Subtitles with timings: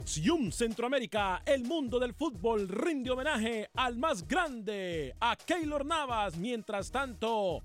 [0.00, 6.36] Acción Centroamérica, el mundo del fútbol rinde homenaje al más grande, a Keylor Navas.
[6.36, 7.64] Mientras tanto,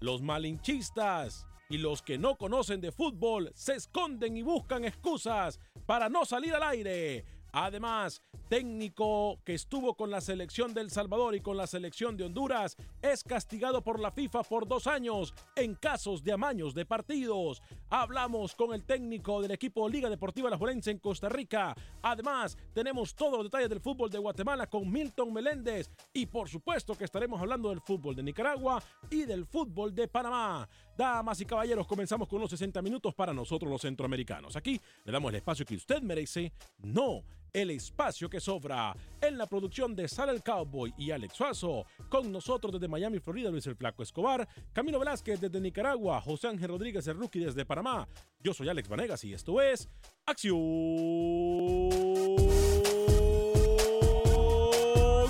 [0.00, 6.08] los malinchistas y los que no conocen de fútbol se esconden y buscan excusas para
[6.08, 7.26] no salir al aire.
[7.52, 8.22] Además,
[8.54, 13.24] técnico que estuvo con la selección del Salvador y con la selección de Honduras es
[13.24, 17.60] castigado por la FIFA por dos años en casos de amaños de partidos.
[17.90, 21.74] Hablamos con el técnico del equipo Liga Deportiva La Juelense en Costa Rica.
[22.00, 26.94] Además, tenemos todos los detalles del fútbol de Guatemala con Milton Meléndez y por supuesto
[26.94, 30.68] que estaremos hablando del fútbol de Nicaragua y del fútbol de Panamá.
[30.96, 34.54] Damas y caballeros, comenzamos con los 60 minutos para nosotros los centroamericanos.
[34.54, 38.94] Aquí le damos el espacio que usted merece, no el espacio que sobra.
[39.22, 43.50] En la producción de Sal el Cowboy y Alex Suazo, con nosotros desde Miami, Florida,
[43.50, 48.06] Luis el Flaco Escobar, Camilo Velázquez desde Nicaragua, José Ángel Rodríguez el Rookie desde Panamá.
[48.40, 49.88] Yo soy Alex Vanegas y esto es
[50.26, 50.58] Acción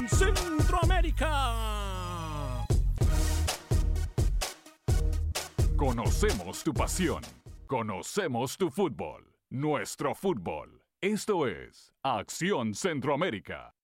[0.08, 2.66] Centroamérica.
[5.76, 7.22] Conocemos tu pasión.
[7.66, 9.26] Conocemos tu fútbol.
[9.50, 10.84] Nuestro fútbol.
[11.04, 13.76] Esto es Acción Centroamérica.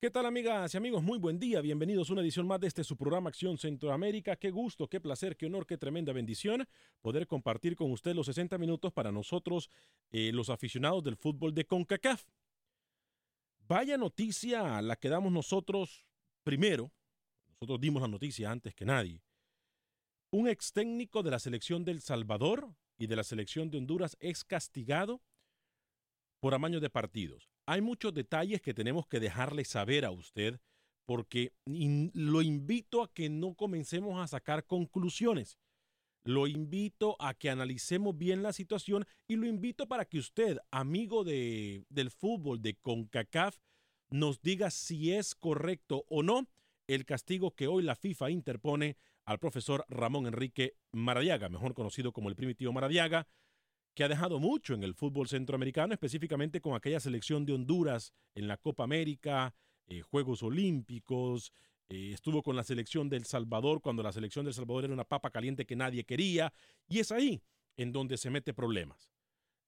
[0.00, 1.00] ¿Qué tal amigas y amigos?
[1.00, 1.60] Muy buen día.
[1.60, 4.34] Bienvenidos a una edición más de este su programa Acción Centroamérica.
[4.34, 6.66] Qué gusto, qué placer, qué honor, qué tremenda bendición
[7.02, 9.70] poder compartir con usted los 60 minutos para nosotros,
[10.10, 12.24] eh, los aficionados del fútbol de CONCACAF.
[13.68, 16.04] Vaya noticia la que damos nosotros
[16.42, 16.90] primero.
[17.46, 19.22] Nosotros dimos la noticia antes que nadie.
[20.32, 24.42] Un ex técnico de la selección del Salvador y de la selección de Honduras es
[24.42, 25.22] castigado
[26.42, 27.48] por amaño de partidos.
[27.66, 30.58] Hay muchos detalles que tenemos que dejarle saber a usted
[31.06, 35.60] porque lo invito a que no comencemos a sacar conclusiones.
[36.24, 41.22] Lo invito a que analicemos bien la situación y lo invito para que usted, amigo
[41.22, 43.58] de, del fútbol de CONCACAF,
[44.10, 46.48] nos diga si es correcto o no
[46.88, 52.28] el castigo que hoy la FIFA interpone al profesor Ramón Enrique Maradiaga, mejor conocido como
[52.28, 53.28] el primitivo Maradiaga,
[53.94, 58.48] que ha dejado mucho en el fútbol centroamericano, específicamente con aquella selección de Honduras en
[58.48, 59.54] la Copa América,
[59.86, 61.52] eh, Juegos Olímpicos,
[61.88, 65.30] eh, estuvo con la selección del Salvador cuando la selección del Salvador era una papa
[65.30, 66.52] caliente que nadie quería,
[66.88, 67.42] y es ahí
[67.76, 69.10] en donde se mete problemas.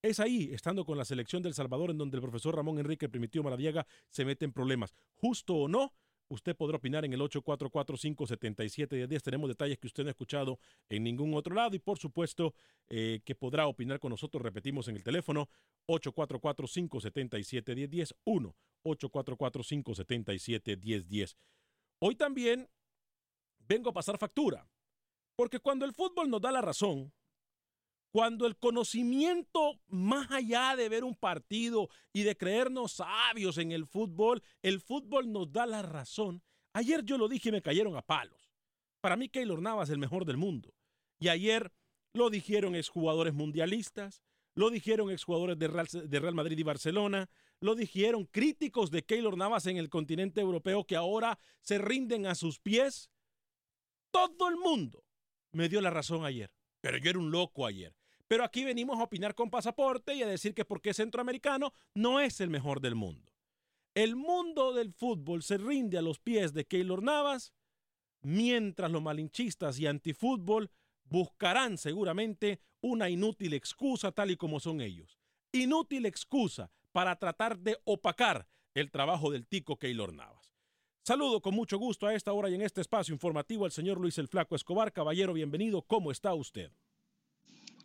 [0.02, 3.44] Es ahí, estando con la selección del Salvador, en donde el profesor Ramón Enrique Primitivo
[3.44, 4.94] Maradiaga se mete en problemas.
[5.14, 5.94] Justo o no,
[6.28, 9.22] usted podrá opinar en el 844-577-1010.
[9.22, 12.54] Tenemos detalles que usted no ha escuchado en ningún otro lado y por supuesto
[12.88, 14.42] eh, que podrá opinar con nosotros.
[14.42, 15.50] Repetimos en el teléfono
[15.88, 18.14] 844-577-1010.
[18.24, 21.36] 1 844-577-1010.
[22.00, 22.68] Hoy también
[23.66, 24.68] vengo a pasar factura,
[25.36, 27.12] porque cuando el fútbol nos da la razón,
[28.14, 33.86] cuando el conocimiento, más allá de ver un partido y de creernos sabios en el
[33.86, 36.40] fútbol, el fútbol nos da la razón.
[36.74, 38.52] Ayer yo lo dije y me cayeron a palos.
[39.00, 40.72] Para mí Keylor Navas es el mejor del mundo.
[41.18, 41.72] Y ayer
[42.12, 44.22] lo dijeron exjugadores mundialistas,
[44.54, 47.28] lo dijeron exjugadores de Real, de Real Madrid y Barcelona,
[47.58, 52.36] lo dijeron críticos de Keylor Navas en el continente europeo que ahora se rinden a
[52.36, 53.10] sus pies.
[54.12, 55.04] Todo el mundo
[55.50, 57.92] me dio la razón ayer, pero yo era un loco ayer.
[58.28, 62.20] Pero aquí venimos a opinar con pasaporte y a decir que porque es centroamericano no
[62.20, 63.32] es el mejor del mundo.
[63.94, 67.52] El mundo del fútbol se rinde a los pies de Keylor Navas,
[68.22, 70.70] mientras los malinchistas y antifútbol
[71.04, 75.18] buscarán seguramente una inútil excusa tal y como son ellos.
[75.52, 80.52] Inútil excusa para tratar de opacar el trabajo del tico Keylor Navas.
[81.06, 84.18] Saludo con mucho gusto a esta hora y en este espacio informativo al señor Luis
[84.18, 84.92] el Flaco Escobar.
[84.92, 85.82] Caballero, bienvenido.
[85.82, 86.72] ¿Cómo está usted?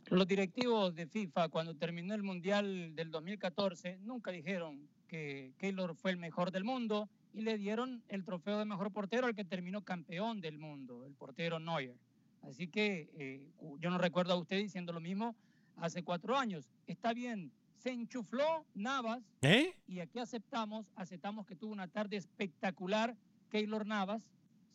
[0.10, 6.10] Los directivos de FIFA, cuando terminó el Mundial del 2014, nunca dijeron que Keylor fue
[6.10, 9.84] el mejor del mundo y le dieron el trofeo de mejor portero al que terminó
[9.84, 11.96] campeón del mundo, el portero Neuer.
[12.42, 15.36] Así que eh, yo no recuerdo a usted diciendo lo mismo
[15.76, 16.72] hace cuatro años.
[16.88, 19.76] Está bien, se enchufló Navas ¿Eh?
[19.88, 23.16] y aquí aceptamos, aceptamos que tuvo una tarde espectacular
[23.52, 24.24] Keylor Navas.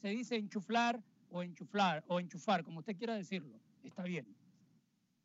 [0.01, 3.59] Se dice enchuflar o enchuflar o enchufar, como usted quiera decirlo.
[3.83, 4.27] Está bien.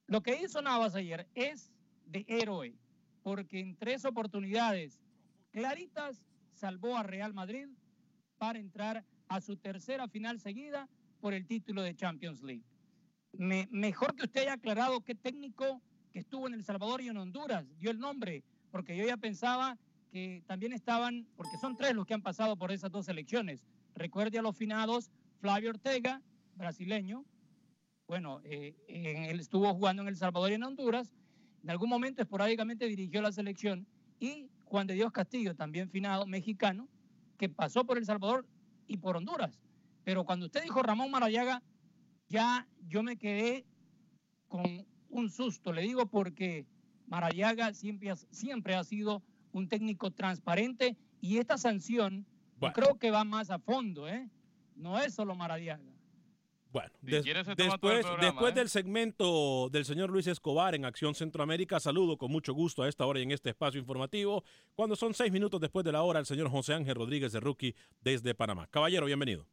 [0.09, 1.71] Lo que hizo Navas ayer es
[2.07, 2.73] de héroe,
[3.21, 4.99] porque en tres oportunidades
[5.51, 7.67] claritas salvó a Real Madrid
[8.39, 10.89] para entrar a su tercera final seguida
[11.21, 12.63] por el título de Champions League.
[13.33, 15.79] Me, mejor que usted haya aclarado qué técnico
[16.11, 19.77] que estuvo en El Salvador y en Honduras dio el nombre, porque yo ya pensaba
[20.11, 23.63] que también estaban, porque son tres los que han pasado por esas dos elecciones.
[23.93, 26.19] Recuerde a los finados Flavio Ortega,
[26.55, 27.25] brasileño,
[28.09, 31.13] bueno, eh, él estuvo jugando en El Salvador y en Honduras,
[31.63, 33.85] en algún momento esporádicamente dirigió la selección,
[34.19, 36.89] y Juan de Dios Castillo, también finado mexicano,
[37.37, 38.47] que pasó por El Salvador
[38.87, 39.61] y por Honduras.
[40.03, 41.61] Pero cuando usted dijo Ramón Marayaga,
[42.29, 43.63] ya yo me quedé
[44.47, 44.63] con
[45.11, 46.65] un susto, le digo porque
[47.05, 49.21] Marayaga siempre, siempre ha sido
[49.51, 52.25] un técnico transparente y esta sanción
[52.57, 52.73] bueno.
[52.73, 54.27] creo que va más a fondo, ¿eh?
[54.75, 55.98] No es solo Marayaga.
[56.71, 58.55] Bueno, si des, después, programa, después ¿eh?
[58.55, 63.07] del segmento del señor Luis Escobar en Acción Centroamérica, saludo con mucho gusto a esta
[63.07, 64.43] hora y en este espacio informativo,
[64.75, 67.75] cuando son seis minutos después de la hora, el señor José Ángel Rodríguez de Rookie
[68.01, 68.67] desde Panamá.
[68.67, 69.47] Caballero, bienvenido.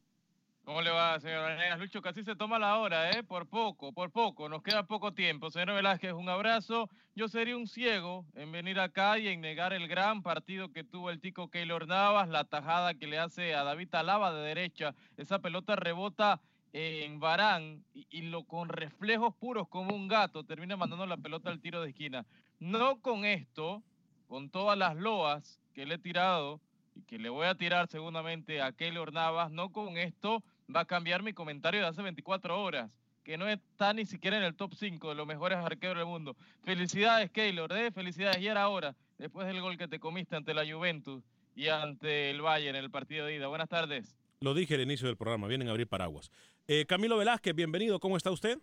[0.67, 1.79] ¿Cómo le va, señor Venegas?
[1.79, 3.23] Lucho, casi se toma la hora, ¿eh?
[3.23, 4.49] Por poco, por poco.
[4.49, 5.49] Nos queda poco tiempo.
[5.49, 6.91] Señor Velázquez, un abrazo.
[7.15, 11.11] Yo sería un ciego en venir acá y en negar el gran partido que tuvo
[11.11, 14.97] el tico Keylor Navas, la tajada que le hace a David Alaba de derecha.
[15.17, 16.41] Esa pelota rebota
[16.73, 21.61] en Barán y, lo con reflejos puros como un gato termina mandando la pelota al
[21.61, 22.27] tiro de esquina.
[22.59, 23.83] No con esto,
[24.29, 26.61] con todas las loas que le he tirado
[26.95, 30.43] y que le voy a tirar seguramente a Keylor Navas, no con esto
[30.75, 32.91] va a cambiar mi comentario de hace 24 horas,
[33.25, 36.37] que no está ni siquiera en el top 5 de los mejores arqueros del mundo.
[36.63, 37.91] Felicidades Keylor, ¿eh?
[37.91, 38.41] felicidades.
[38.41, 41.23] Y ahora, después del gol que te comiste ante la Juventus
[41.55, 43.47] y ante el Bayern en el partido de ida.
[43.49, 44.17] Buenas tardes.
[44.41, 46.31] Lo dije al inicio del programa, vienen a abrir paraguas.
[46.69, 48.59] Eh, Camilo Velázquez, bienvenido, ¿cómo está usted?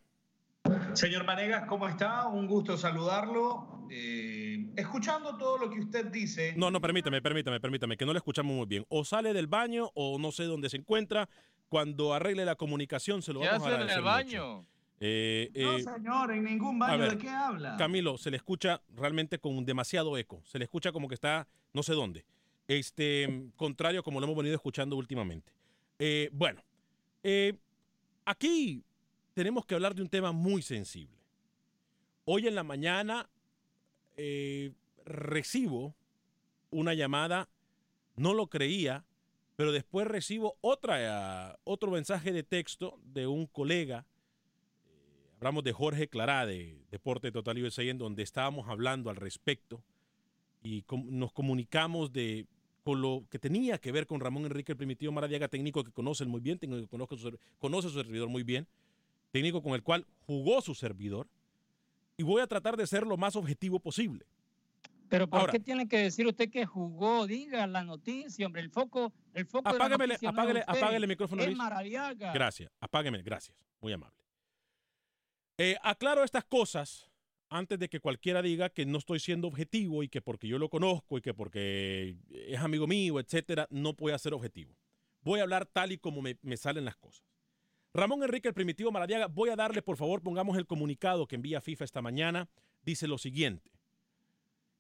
[0.94, 2.28] Señor Vanegas, ¿cómo está?
[2.28, 3.88] Un gusto saludarlo.
[3.90, 6.54] Eh, escuchando todo lo que usted dice.
[6.56, 8.86] No, no, permítame, permítame, permítame, que no le escuchamos muy bien.
[8.90, 11.28] O sale del baño o no sé dónde se encuentra.
[11.70, 14.66] Cuando arregle la comunicación se lo ¿Qué vamos a hacen en el baño?
[15.00, 17.00] Eh, no, señor, en ningún baño.
[17.00, 17.78] ver, ¿De qué habla?
[17.78, 20.44] Camilo, se le escucha realmente con demasiado eco.
[20.46, 22.26] Se le escucha como que está no sé dónde.
[22.68, 25.52] Este, contrario como lo hemos venido escuchando últimamente.
[26.06, 26.62] Eh, bueno,
[27.24, 27.54] eh,
[28.26, 28.84] aquí
[29.34, 31.16] tenemos que hablar de un tema muy sensible.
[32.26, 33.30] Hoy en la mañana
[34.18, 34.74] eh,
[35.06, 35.96] recibo
[36.72, 37.48] una llamada,
[38.18, 39.06] no lo creía,
[39.56, 44.06] pero después recibo otra, otro mensaje de texto de un colega.
[45.38, 49.82] Hablamos de Jorge Clará de Deporte Total USA, en donde estábamos hablando al respecto
[50.62, 52.46] y nos comunicamos de
[52.84, 56.30] con lo que tenía que ver con Ramón Enrique el Primitivo Maradiaga, técnico que conocen
[56.30, 58.68] muy bien, técnico que conozco su, conoce su servidor muy bien,
[59.32, 61.28] técnico con el cual jugó su servidor,
[62.18, 64.26] y voy a tratar de ser lo más objetivo posible.
[65.10, 67.26] Pero ¿por qué tiene que decir usted que jugó?
[67.28, 71.44] Diga la noticia, hombre, el foco, el foco apágueme, de la apáguele, apáguele el micrófono.
[71.44, 72.34] Es Maradiaga.
[72.34, 74.18] Gracias, apágueme, gracias, muy amable.
[75.58, 77.13] Eh, aclaro estas cosas
[77.54, 80.70] antes de que cualquiera diga que no estoy siendo objetivo y que porque yo lo
[80.70, 84.76] conozco y que porque es amigo mío, etcétera, no puede ser objetivo.
[85.22, 87.24] Voy a hablar tal y como me, me salen las cosas.
[87.94, 91.62] Ramón Enrique, el primitivo Maradiaga, voy a darle, por favor, pongamos el comunicado que envía
[91.62, 92.50] FIFA esta mañana.
[92.82, 93.72] Dice lo siguiente.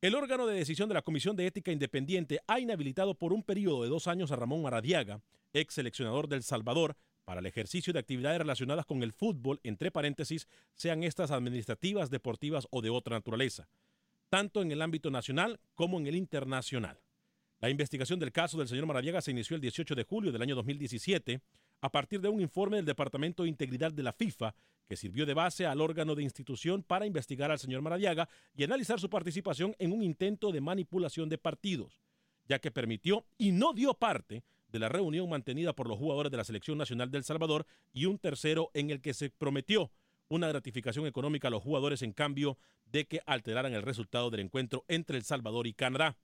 [0.01, 3.84] El órgano de decisión de la Comisión de Ética Independiente ha inhabilitado por un periodo
[3.84, 5.22] de dos años a Ramón Maradiaga,
[5.53, 10.48] ex seleccionador del Salvador, para el ejercicio de actividades relacionadas con el fútbol, entre paréntesis,
[10.74, 13.68] sean estas administrativas, deportivas o de otra naturaleza,
[14.30, 17.00] tanto en el ámbito nacional como en el internacional.
[17.60, 20.56] La investigación del caso del señor Maradiaga se inició el 18 de julio del año
[20.56, 21.42] 2017
[21.80, 24.53] a partir de un informe del Departamento de Integridad de la FIFA
[24.86, 29.00] que sirvió de base al órgano de institución para investigar al señor Maradiaga y analizar
[29.00, 32.01] su participación en un intento de manipulación de partidos,
[32.48, 36.38] ya que permitió y no dio parte de la reunión mantenida por los jugadores de
[36.38, 39.92] la Selección Nacional del Salvador y un tercero en el que se prometió
[40.30, 44.84] una gratificación económica a los jugadores en cambio de que alteraran el resultado del encuentro
[44.88, 46.18] entre El Salvador y Canadá.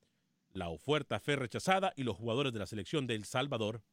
[0.52, 3.84] La oferta fue rechazada y los jugadores de la selección de El Salvador,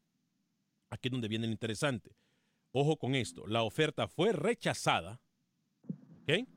[0.89, 2.17] aquí es donde viene lo interesante,
[2.73, 5.21] ojo con esto, la oferta fue rechazada,
[6.23, 6.49] ¿ok?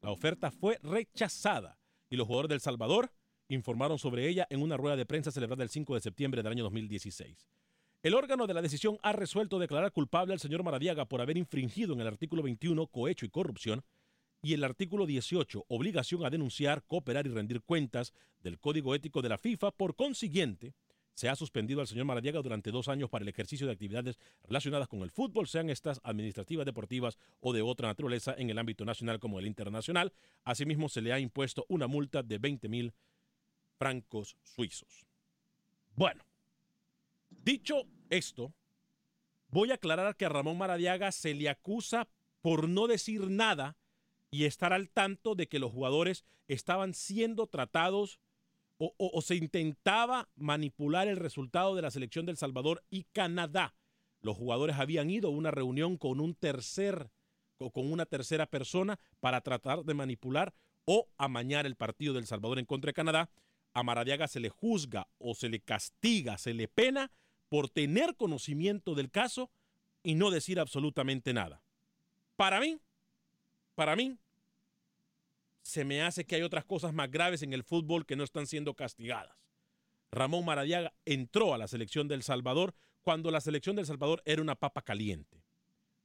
[0.00, 1.78] La oferta fue rechazada
[2.10, 3.12] y los jugadores del Salvador
[3.54, 6.64] informaron sobre ella en una rueda de prensa celebrada el 5 de septiembre del año
[6.64, 7.48] 2016.
[8.02, 11.94] El órgano de la decisión ha resuelto declarar culpable al señor Maradiaga por haber infringido
[11.94, 13.84] en el artículo 21 cohecho y corrupción
[14.42, 19.28] y el artículo 18 obligación a denunciar, cooperar y rendir cuentas del Código Ético de
[19.28, 19.70] la FIFA.
[19.70, 20.74] Por consiguiente,
[21.14, 24.18] se ha suspendido al señor Maradiaga durante dos años para el ejercicio de actividades
[24.48, 28.84] relacionadas con el fútbol, sean estas administrativas, deportivas o de otra naturaleza en el ámbito
[28.84, 30.12] nacional como el internacional.
[30.42, 32.94] Asimismo, se le ha impuesto una multa de 20 mil
[33.82, 35.08] francos suizos.
[35.96, 36.22] Bueno,
[37.30, 38.54] dicho esto,
[39.48, 42.06] voy a aclarar que a Ramón Maradiaga se le acusa
[42.42, 43.76] por no decir nada
[44.30, 48.20] y estar al tanto de que los jugadores estaban siendo tratados
[48.78, 53.74] o, se intentaba manipular el resultado de la selección del Salvador y Canadá.
[54.20, 57.10] Los jugadores habían ido a una reunión con un tercer
[57.74, 62.64] con una tercera persona para tratar de manipular o amañar el partido del Salvador en
[62.64, 63.30] contra de Canadá
[63.74, 67.10] a Maradiaga se le juzga o se le castiga, se le pena
[67.48, 69.50] por tener conocimiento del caso
[70.02, 71.62] y no decir absolutamente nada.
[72.36, 72.78] Para mí,
[73.74, 74.16] para mí,
[75.62, 78.46] se me hace que hay otras cosas más graves en el fútbol que no están
[78.46, 79.36] siendo castigadas.
[80.10, 84.56] Ramón Maradiaga entró a la selección del Salvador cuando la selección del Salvador era una
[84.56, 85.42] papa caliente.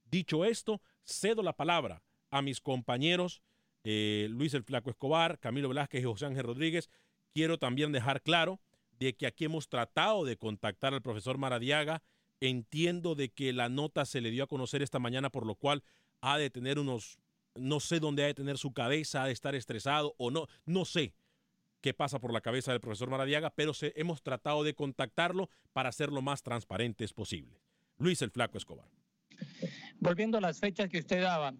[0.04, 3.42] Dicho esto, cedo la palabra a mis compañeros
[3.84, 6.90] eh, Luis el Flaco Escobar, Camilo Velázquez y José Ángel Rodríguez,
[7.32, 8.60] quiero también dejar claro
[8.98, 12.02] de que aquí hemos tratado de contactar al profesor Maradiaga.
[12.40, 15.82] Entiendo de que la nota se le dio a conocer esta mañana, por lo cual
[16.20, 17.18] ha de tener unos,
[17.54, 20.84] no sé dónde ha de tener su cabeza, ha de estar estresado o no, no
[20.84, 21.14] sé
[21.80, 26.10] qué pasa por la cabeza del profesor Maradiaga, pero hemos tratado de contactarlo para ser
[26.10, 27.60] lo más transparentes posible.
[27.98, 28.97] Luis el Flaco Escobar.
[30.00, 31.54] Volviendo a las fechas que usted daba,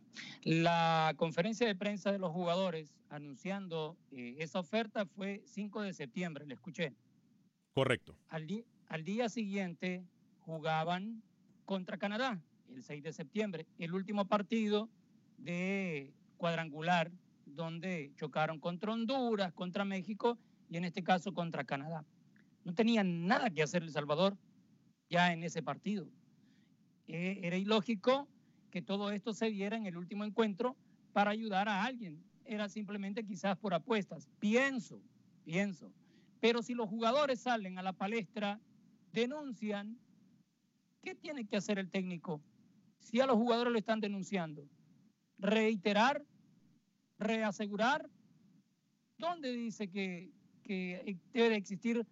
[0.44, 6.46] la conferencia de prensa de los jugadores anunciando eh, esa oferta fue 5 de septiembre,
[6.46, 6.94] le escuché.
[7.74, 8.14] Correcto.
[8.28, 8.46] Al,
[8.88, 10.04] al día siguiente
[10.40, 11.22] jugaban
[11.64, 14.88] contra Canadá, el 6 de septiembre, el último partido
[15.36, 17.10] de cuadrangular
[17.44, 20.38] donde chocaron contra Honduras, contra México
[20.70, 22.04] y en este caso contra Canadá.
[22.64, 24.36] No tenían nada que hacer El Salvador
[25.10, 26.06] ya en ese partido.
[27.08, 28.28] Eh, era ilógico
[28.70, 30.76] que todo esto se diera en el último encuentro
[31.12, 32.22] para ayudar a alguien.
[32.44, 34.28] Era simplemente quizás por apuestas.
[34.38, 35.00] Pienso,
[35.44, 35.90] pienso.
[36.40, 38.60] Pero si los jugadores salen a la palestra,
[39.12, 39.98] denuncian,
[41.02, 42.42] ¿qué tiene que hacer el técnico?
[43.00, 44.68] Si a los jugadores lo están denunciando,
[45.38, 46.24] reiterar,
[47.18, 48.08] reasegurar,
[49.16, 50.30] ¿dónde dice que,
[50.62, 52.06] que debe existir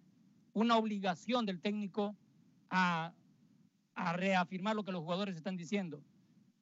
[0.53, 2.15] una obligación del técnico
[2.71, 3.13] a
[3.97, 6.01] a reafirmar lo que los jugadores están diciendo.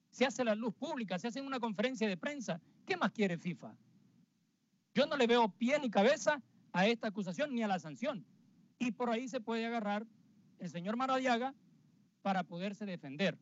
[0.10, 2.62] Se hace la luz pública, se hace una conferencia de prensa.
[2.86, 3.76] ¿Qué más quiere FIFA?
[4.94, 8.26] Yo no le veo pie ni cabeza a esta acusación ni a la sanción.
[8.80, 10.08] Y por ahí se puede agarrar
[10.60, 11.54] el señor Maradiaga
[12.22, 13.38] para poderse defender.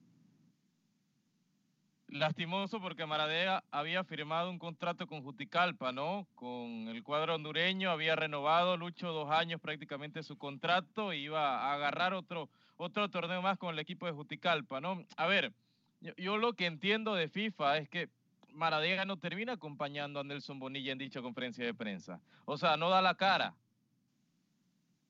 [2.13, 6.27] Lastimoso porque Maradea había firmado un contrato con Juticalpa, ¿no?
[6.35, 11.73] Con el cuadro hondureño, había renovado Lucho dos años prácticamente su contrato e iba a
[11.73, 15.03] agarrar otro, otro torneo más con el equipo de Juticalpa, ¿no?
[15.17, 15.53] A ver,
[16.01, 18.09] yo, yo lo que entiendo de FIFA es que
[18.53, 22.21] Maradega no termina acompañando a Nelson Bonilla en dicha conferencia de prensa.
[22.45, 23.55] O sea, no da la cara.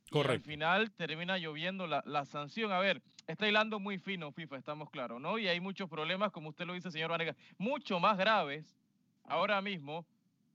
[0.10, 0.50] Correcto.
[0.50, 2.72] al final termina lloviendo la, la, sanción.
[2.72, 5.40] A ver, está hilando muy fino FIFA, estamos claros, ¿no?
[5.40, 8.78] Y hay muchos problemas, como usted lo dice, señor Vanega, mucho más graves
[9.24, 10.06] ahora mismo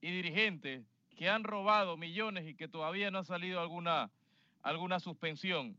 [0.01, 0.85] y dirigentes
[1.17, 4.11] que han robado millones y que todavía no ha salido alguna,
[4.63, 5.77] alguna suspensión.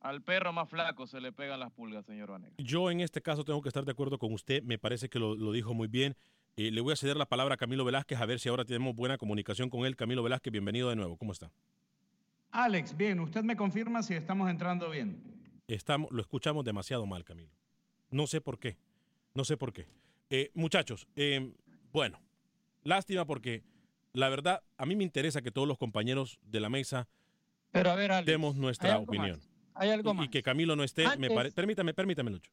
[0.00, 2.54] Al perro más flaco se le pegan las pulgas, señor Vanega.
[2.56, 5.34] Yo en este caso tengo que estar de acuerdo con usted, me parece que lo,
[5.34, 6.16] lo dijo muy bien.
[6.56, 8.94] Eh, le voy a ceder la palabra a Camilo Velázquez a ver si ahora tenemos
[8.94, 9.96] buena comunicación con él.
[9.96, 11.18] Camilo Velázquez, bienvenido de nuevo.
[11.18, 11.52] ¿Cómo está?
[12.52, 15.22] Alex, bien, usted me confirma si estamos entrando bien.
[15.68, 17.52] Estamos, lo escuchamos demasiado mal, Camilo.
[18.10, 18.76] No sé por qué.
[19.34, 19.86] No sé por qué.
[20.30, 21.52] Eh, muchachos, eh,
[21.92, 22.20] bueno,
[22.82, 23.62] lástima porque
[24.12, 27.08] la verdad, a mí me interesa que todos los compañeros de la mesa
[27.70, 29.38] Pero a ver, Alex, demos nuestra opinión.
[29.38, 29.50] Más.
[29.74, 30.26] Hay algo y, más.
[30.26, 31.04] y que Camilo no esté.
[31.16, 32.50] Me pare, permítame, permítame, Lucho.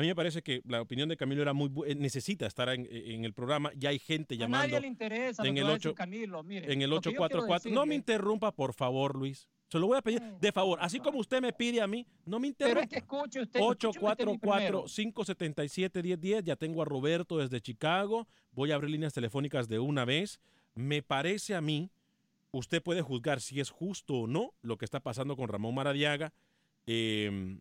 [0.00, 3.26] A mí me parece que la opinión de Camilo era muy necesita estar en, en,
[3.26, 3.70] el programa.
[3.76, 4.64] Ya hay gente llamando.
[4.64, 6.42] A nadie le interesa en el que 8, Camilo.
[6.42, 7.70] Mire, en el 844.
[7.70, 9.46] No me interrumpa, por favor, Luis.
[9.68, 10.78] Se lo voy a pedir de favor.
[10.80, 12.76] Así como usted me pide a mí, no me interrumpa.
[12.76, 13.60] Pero es que escuche usted.
[13.60, 16.44] 844-577-1010.
[16.44, 18.26] Ya tengo a Roberto desde Chicago.
[18.52, 20.40] Voy a abrir líneas telefónicas de una vez.
[20.74, 21.90] Me parece a mí,
[22.52, 26.32] usted puede juzgar si es justo o no lo que está pasando con Ramón Maradiaga,
[26.86, 27.58] eh,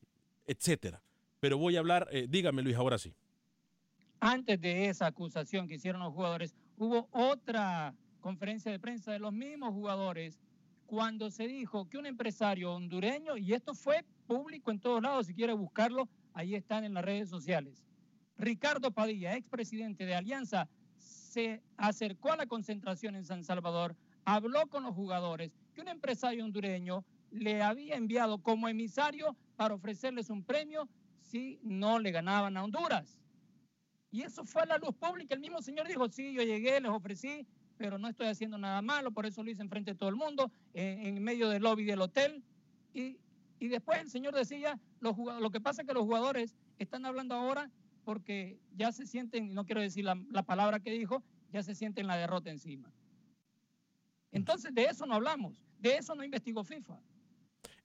[0.48, 1.04] etcétera.
[1.40, 3.14] Pero voy a hablar, eh, dígame Luis, ahora sí.
[4.20, 9.32] Antes de esa acusación que hicieron los jugadores, hubo otra conferencia de prensa de los
[9.32, 10.40] mismos jugadores
[10.86, 15.36] cuando se dijo que un empresario hondureño, y esto fue público en todos lados, si
[15.36, 17.86] quiere buscarlo, ahí están en las redes sociales.
[18.38, 20.68] Ricardo Padilla, expresidente de Alianza,
[20.98, 26.44] se acercó a la concentración en San Salvador, habló con los jugadores, que un empresario
[26.44, 30.90] hondureño le había enviado como emisario para ofrecerles un premio
[31.30, 33.20] si no le ganaban a Honduras.
[34.12, 35.36] Y eso fue a la luz pública.
[35.36, 37.46] El mismo señor dijo, sí, yo llegué, les ofrecí,
[37.78, 40.52] pero no estoy haciendo nada malo, por eso lo hice enfrente de todo el mundo,
[40.74, 42.44] en, en medio del lobby del hotel.
[42.94, 43.20] Y,
[43.60, 47.36] y después el señor decía, los lo que pasa es que los jugadores están hablando
[47.36, 47.70] ahora
[48.04, 52.08] porque ya se sienten, no quiero decir la, la palabra que dijo, ya se sienten
[52.08, 52.92] la derrota encima.
[54.32, 57.00] Entonces de eso no hablamos, de eso no investigó FIFA.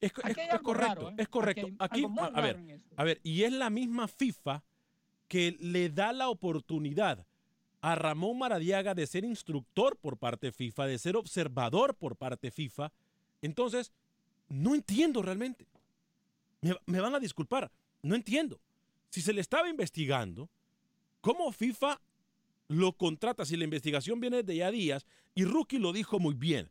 [0.05, 1.15] Es, es, es correcto, raro, ¿eh?
[1.19, 1.67] es correcto.
[1.79, 4.63] Aquí, Aquí a, ver, a ver, y es la misma FIFA
[5.29, 7.27] que le da la oportunidad
[7.81, 12.93] a Ramón Maradiaga de ser instructor por parte FIFA, de ser observador por parte FIFA.
[13.43, 13.93] Entonces,
[14.49, 15.67] no entiendo realmente.
[16.61, 17.71] Me, me, van a disculpar,
[18.03, 18.61] no entiendo.
[19.11, 20.49] Si se le estaba investigando,
[21.21, 22.01] ¿cómo FIFA
[22.69, 23.45] lo contrata?
[23.45, 26.71] Si la investigación viene de ya días, y Rookie lo dijo muy bien,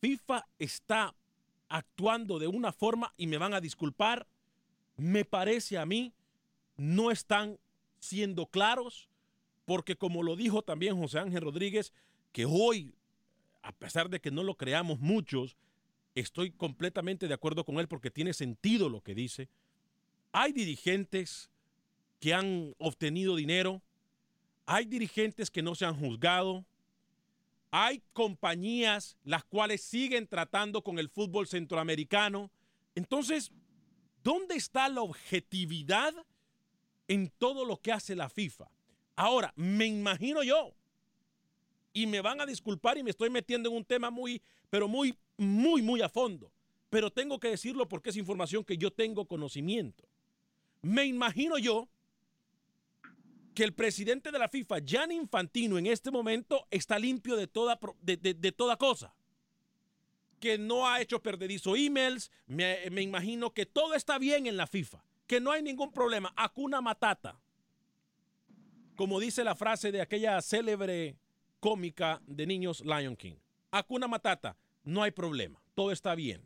[0.00, 1.14] FIFA está
[1.68, 4.26] actuando de una forma, y me van a disculpar,
[4.96, 6.12] me parece a mí,
[6.76, 7.58] no están
[7.98, 9.08] siendo claros,
[9.64, 11.92] porque como lo dijo también José Ángel Rodríguez,
[12.32, 12.94] que hoy,
[13.62, 15.56] a pesar de que no lo creamos muchos,
[16.14, 19.48] estoy completamente de acuerdo con él porque tiene sentido lo que dice.
[20.32, 21.50] Hay dirigentes
[22.20, 23.82] que han obtenido dinero,
[24.66, 26.64] hay dirigentes que no se han juzgado,
[27.70, 32.50] hay compañías las cuales siguen tratando con el fútbol centroamericano.
[32.94, 33.52] Entonces,
[34.22, 36.14] ¿dónde está la objetividad
[37.08, 38.70] en todo lo que hace la FIFA?
[39.16, 40.74] Ahora, me imagino yo,
[41.92, 45.16] y me van a disculpar y me estoy metiendo en un tema muy, pero muy,
[45.36, 46.52] muy, muy a fondo.
[46.90, 50.04] Pero tengo que decirlo porque es información que yo tengo conocimiento.
[50.80, 51.88] Me imagino yo
[53.58, 57.76] que el presidente de la FIFA, Gianni Infantino, en este momento está limpio de toda,
[58.00, 59.12] de, de, de toda cosa.
[60.38, 62.30] Que no ha hecho perdedizo emails.
[62.46, 65.02] Me, me, imagino que todo está bien en la FIFA.
[65.26, 66.32] Que no hay ningún problema.
[66.36, 67.36] Acuna matata.
[68.94, 71.16] Como dice la frase de aquella célebre
[71.58, 73.38] cómica de niños Lion King.
[73.72, 74.56] Acuna matata.
[74.84, 75.60] No hay problema.
[75.74, 76.44] Todo está bien.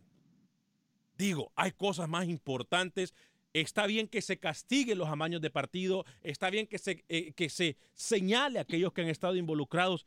[1.18, 3.12] Digo, hay cosas más importantes
[3.52, 7.50] Está bien que se castigue los amaños de partido, está bien que se, eh, que
[7.50, 10.06] se señale a aquellos que han estado involucrados,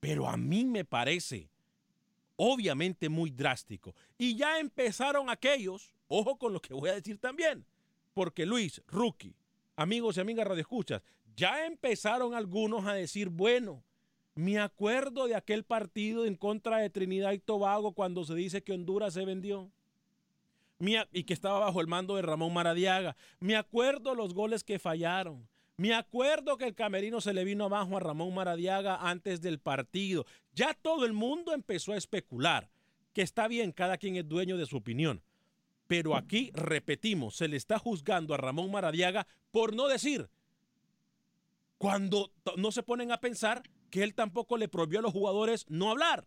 [0.00, 1.48] pero a mí me parece
[2.36, 3.94] obviamente muy drástico.
[4.18, 7.64] Y ya empezaron aquellos, ojo con lo que voy a decir también,
[8.14, 9.34] porque Luis, Rookie,
[9.76, 11.02] amigos y amigas radioescuchas,
[11.34, 13.82] ya empezaron algunos a decir, bueno,
[14.34, 18.72] me acuerdo de aquel partido en contra de Trinidad y Tobago cuando se dice que
[18.72, 19.70] Honduras se vendió
[21.12, 23.16] y que estaba bajo el mando de Ramón Maradiaga.
[23.38, 25.48] Me acuerdo los goles que fallaron.
[25.76, 30.26] Me acuerdo que el camerino se le vino abajo a Ramón Maradiaga antes del partido.
[30.54, 32.70] Ya todo el mundo empezó a especular,
[33.12, 35.22] que está bien, cada quien es dueño de su opinión.
[35.86, 40.28] Pero aquí, repetimos, se le está juzgando a Ramón Maradiaga por no decir,
[41.78, 45.90] cuando no se ponen a pensar que él tampoco le prohibió a los jugadores no
[45.90, 46.26] hablar,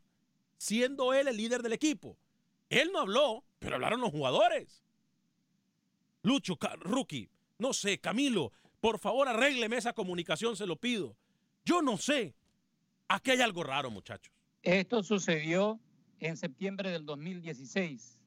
[0.58, 2.18] siendo él el líder del equipo.
[2.70, 4.84] Él no habló, pero hablaron los jugadores.
[6.22, 11.18] Lucho, Rookie, no sé, Camilo, por favor arrégleme esa comunicación, se lo pido.
[11.66, 12.36] Yo no sé.
[13.08, 14.32] Aquí hay algo raro, muchachos.
[14.62, 15.80] Esto sucedió
[16.20, 18.20] en septiembre del 2016.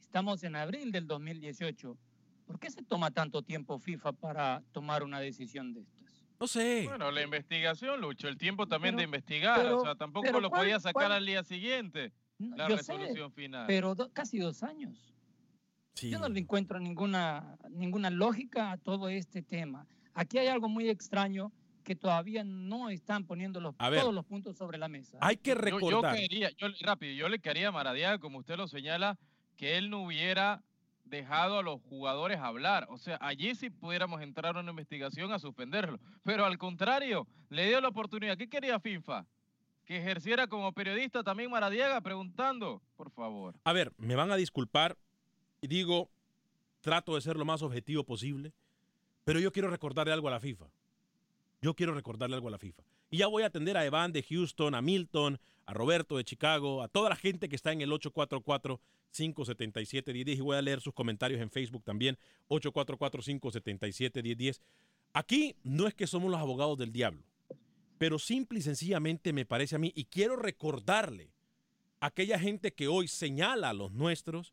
[0.00, 1.98] Estamos en abril del 2018.
[2.46, 6.24] ¿Por qué se toma tanto tiempo FIFA para tomar una decisión de estas?
[6.38, 6.84] No sé.
[6.86, 9.66] Bueno, la investigación, Lucho, el tiempo también de investigar.
[9.66, 13.66] o sea, tampoco lo podía sacar al día siguiente la resolución final.
[13.66, 15.14] Pero casi dos años.
[16.02, 19.86] Yo no le encuentro ninguna, ninguna lógica a todo este tema.
[20.12, 21.52] Aquí hay algo muy extraño
[21.84, 25.18] que todavía no están poniendo los, todos los puntos sobre la mesa.
[25.20, 26.16] Hay que recordar.
[26.16, 29.18] Yo, quería, yo, rápido, yo le quería a Maradiaga, como usted lo señala,
[29.56, 30.64] que él no hubiera
[31.04, 32.86] dejado a los jugadores hablar.
[32.90, 36.00] O sea, allí sí pudiéramos entrar a una investigación a suspenderlo.
[36.22, 38.36] Pero al contrario, le dio la oportunidad.
[38.36, 39.26] ¿Qué quería FIFA?
[39.84, 43.54] Que ejerciera como periodista también Maradiaga preguntando, por favor.
[43.64, 44.96] A ver, me van a disculpar
[45.68, 46.10] digo,
[46.80, 48.52] trato de ser lo más objetivo posible,
[49.24, 50.66] pero yo quiero recordarle algo a la FIFA.
[51.62, 52.82] Yo quiero recordarle algo a la FIFA.
[53.10, 56.82] Y ya voy a atender a Evan de Houston, a Milton, a Roberto de Chicago,
[56.82, 61.40] a toda la gente que está en el 844-577-1010 y voy a leer sus comentarios
[61.40, 62.18] en Facebook también,
[62.48, 64.60] 844-577-1010.
[65.12, 67.22] Aquí no es que somos los abogados del diablo,
[68.04, 71.32] pero simple y sencillamente me parece a mí, y quiero recordarle
[72.00, 74.52] a aquella gente que hoy señala a los nuestros,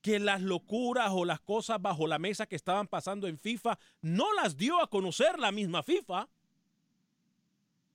[0.00, 4.32] que las locuras o las cosas bajo la mesa que estaban pasando en FIFA no
[4.32, 6.30] las dio a conocer la misma FIFA.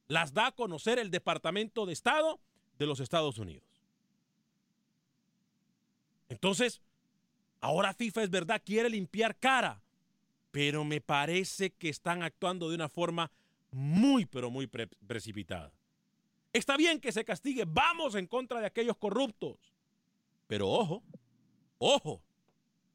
[0.07, 2.39] Las da a conocer el Departamento de Estado
[2.77, 3.81] de los Estados Unidos.
[6.29, 6.83] Entonces,
[7.59, 9.81] ahora FIFA es verdad, quiere limpiar cara,
[10.51, 13.31] pero me parece que están actuando de una forma
[13.75, 15.71] muy, pero muy precipitada.
[16.53, 19.57] Está bien que se castigue, vamos en contra de aquellos corruptos,
[20.47, 21.03] pero ojo,
[21.77, 22.23] Ojo,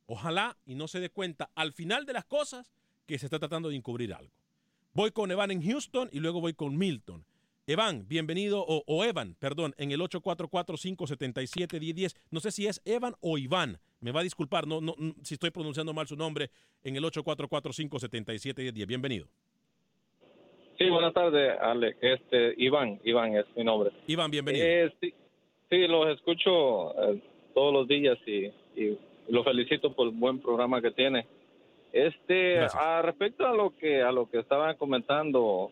[0.07, 2.73] ojalá y no se dé cuenta al final de las cosas
[3.07, 4.33] que se está tratando de encubrir algo.
[4.95, 7.25] Voy con Evan en Houston y luego voy con Milton.
[7.67, 12.17] Evan, bienvenido, o, Evan, perdón, en el 844-577-1010.
[12.31, 13.79] No sé si es Evan o Iván.
[14.01, 16.51] Me va a disculpar no, no, si estoy pronunciando mal su nombre
[16.83, 18.87] en el 844-577-1010.
[18.87, 19.29] Bienvenido.
[20.81, 21.95] Sí, buenas tardes, Ale.
[22.01, 23.91] Este, Iván, Iván es mi nombre.
[24.07, 24.65] Iván, bienvenido.
[24.65, 24.91] Eh,
[25.69, 27.21] sí, los escucho eh,
[27.53, 31.27] todos los días y y lo felicito por el buen programa que tiene.
[31.93, 35.71] Este, a respecto a lo que a lo que estaban comentando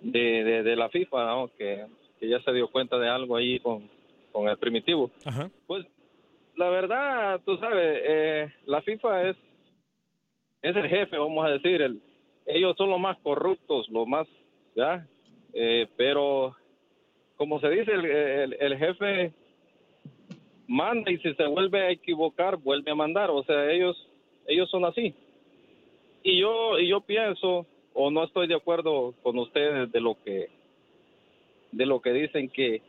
[0.00, 1.84] de, de, la FIFA, que,
[2.22, 3.90] ya se dio cuenta de algo ahí con,
[4.32, 5.10] con el primitivo.
[5.66, 5.84] Pues
[6.56, 9.36] la verdad, tú sabes, eh, la FIFA es
[10.62, 12.00] es el jefe, vamos a decir, el,
[12.54, 14.26] ellos son los más corruptos, los más,
[14.74, 15.06] ¿ya?
[15.52, 16.54] Eh, pero
[17.36, 19.32] como se dice, el, el jefe
[20.70, 23.30] manda y si se vuelve a equivocar, vuelve a mandar.
[23.30, 23.96] O sea, ellos,
[24.46, 25.14] ellos son así.
[26.22, 30.48] Y yo, y yo pienso, o no estoy de acuerdo con ustedes de lo que,
[31.72, 32.82] de lo que dicen que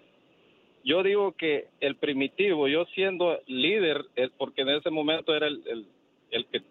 [0.83, 4.03] yo digo que el primitivo, yo siendo líder,
[4.37, 5.85] porque en ese momento era el,
[6.31, 6.61] el, que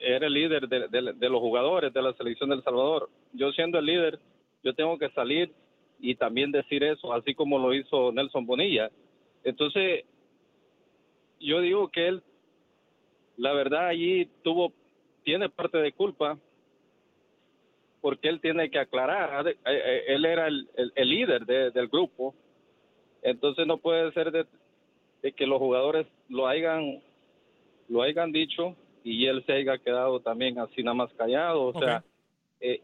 [0.00, 4.18] era el líder de, los jugadores de la selección del Salvador, yo siendo el líder,
[4.64, 5.52] yo tengo que salir
[5.98, 8.90] y también decir eso, así como lo hizo Nelson Bonilla.
[9.44, 10.04] Entonces,
[11.38, 12.22] yo digo que él,
[13.36, 14.72] la verdad, allí tuvo,
[15.22, 16.38] tiene parte de culpa,
[18.00, 22.34] porque él tiene que aclarar, eh, eh, él era el, líder del grupo,
[23.22, 24.46] entonces no puede ser de,
[25.32, 27.02] que los jugadores lo hayan,
[27.88, 32.04] lo hayan dicho y él se haya quedado también así nada más callado, o sea,
[32.60, 32.80] eh,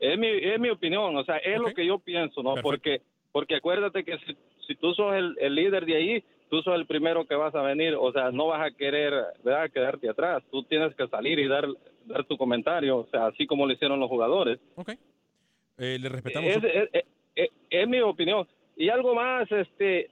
[0.00, 2.54] es, mi, es mi opinión, o sea, es lo que yo pienso, ¿no?
[2.56, 6.74] Porque porque acuérdate que si, si tú sos el, el líder de ahí, tú sos
[6.74, 9.12] el primero que vas a venir, o sea, no vas a querer
[9.44, 9.70] ¿verdad?
[9.70, 11.66] quedarte atrás, tú tienes que salir y dar,
[12.06, 14.58] dar tu comentario, o sea, así como lo hicieron los jugadores.
[14.76, 14.90] Ok.
[15.78, 16.50] Eh, le respetamos.
[16.50, 18.46] Es, es, mi opinión.
[18.76, 20.10] Y algo más, este,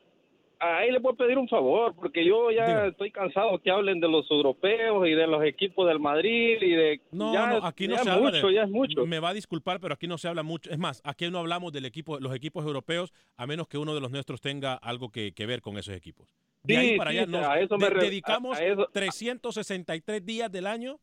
[0.59, 4.31] ahí le puedo pedir un favor, porque yo ya estoy cansado que hablen de los
[4.31, 7.01] europeos y de los equipos del Madrid y de...
[7.12, 9.07] No, no aquí no se habla mucho, ya es mucho.
[9.07, 10.71] Me va a disculpar, pero aquí no se habla mucho.
[10.71, 14.01] Es más, aquí no hablamos del equipo, los equipos europeos, a menos que uno de
[14.01, 16.29] los nuestros tenga algo que, ver con esos equipos.
[16.64, 18.59] De ahí para allá nos dedicamos
[18.92, 20.99] 363 días del año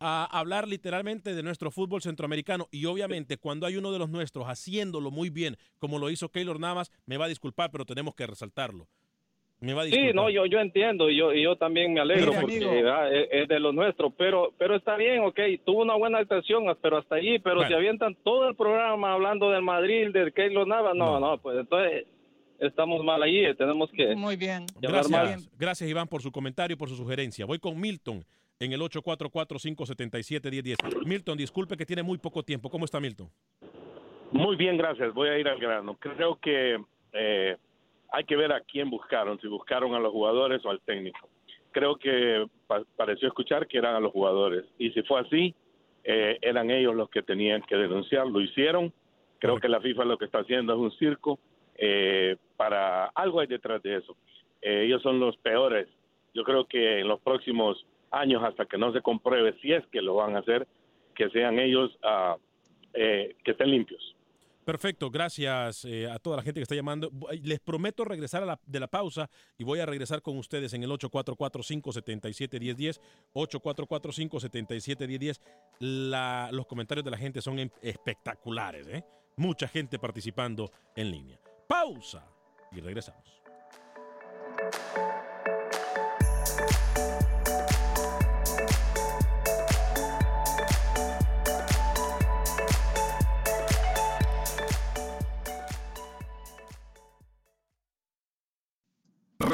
[0.00, 4.46] a hablar literalmente de nuestro fútbol centroamericano y obviamente cuando hay uno de los nuestros
[4.46, 8.26] haciéndolo muy bien, como lo hizo Keylor Navas, me va a disculpar, pero tenemos que
[8.26, 8.86] resaltarlo.
[9.60, 12.30] Me va a Sí, no, yo, yo entiendo, y yo, y yo también me alegro
[12.30, 15.96] Mira, porque ah, es, es de lo nuestro, pero pero está bien, ok, tuvo una
[15.96, 17.68] buena actuación, pero hasta allí, pero Bueno.
[17.68, 22.06] si avientan todo el programa hablando del Madrid, del Keylor Navas, no, no, pues entonces
[22.60, 24.14] estamos mal allí, tenemos que...
[24.14, 24.66] Muy bien.
[24.80, 25.22] Llamar más.
[25.22, 27.44] Gracias, gracias Iván por su comentario y por su sugerencia.
[27.44, 28.24] Voy con Milton
[28.60, 31.06] en el 844-577-1010.
[31.06, 32.68] Milton, disculpe que tiene muy poco tiempo.
[32.70, 33.28] ¿Cómo está Milton?
[34.32, 35.14] Muy bien, gracias.
[35.14, 35.96] Voy a ir al grano.
[35.98, 36.78] Creo que
[37.12, 37.56] eh,
[38.12, 41.28] hay que ver a quién buscaron, si buscaron a los jugadores o al técnico.
[41.72, 44.64] Creo que pa- pareció escuchar que eran a los jugadores.
[44.78, 45.54] Y si fue así,
[46.04, 48.26] eh, eran ellos los que tenían que denunciar.
[48.26, 48.92] Lo hicieron.
[49.38, 51.38] Creo que la FIFA lo que está haciendo es un circo.
[51.80, 54.16] eh, para algo hay detrás de eso.
[54.60, 55.86] Eh, ellos son los peores.
[56.34, 60.00] Yo creo que en los próximos años, hasta que no se compruebe si es que
[60.02, 60.66] lo van a hacer,
[61.14, 61.90] que sean ellos
[62.94, 64.14] eh, que estén limpios.
[64.64, 67.10] Perfecto, gracias eh, a toda la gente que está llamando.
[67.42, 73.00] Les prometo regresar de la pausa y voy a regresar con ustedes en el 844-577-1010.
[73.34, 75.40] 844-577-1010.
[75.80, 78.86] La- Los comentarios de la gente son em- espectaculares.
[78.88, 79.02] ¿eh?
[79.38, 81.40] Mucha gente participando en línea.
[81.66, 82.28] Pausa
[82.72, 83.40] y regresamos.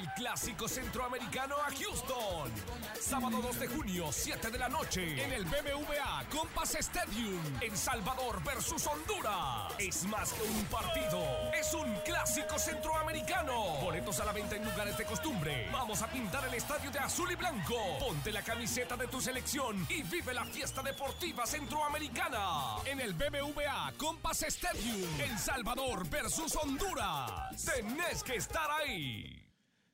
[0.00, 2.50] El clásico centroamericano a Houston.
[2.98, 8.42] Sábado 2 de junio, 7 de la noche, en el BBVA Compass Stadium, en Salvador
[8.42, 9.74] versus Honduras.
[9.78, 13.52] Es más que un partido, es un clásico centroamericano.
[13.82, 15.68] Boletos a la venta en lugares de costumbre.
[15.70, 17.76] Vamos a pintar el estadio de azul y blanco.
[17.98, 22.76] Ponte la camiseta de tu selección y vive la fiesta deportiva centroamericana.
[22.86, 27.54] En el BBVA Compass Stadium, en Salvador versus Honduras.
[27.66, 29.39] Tenés que estar ahí.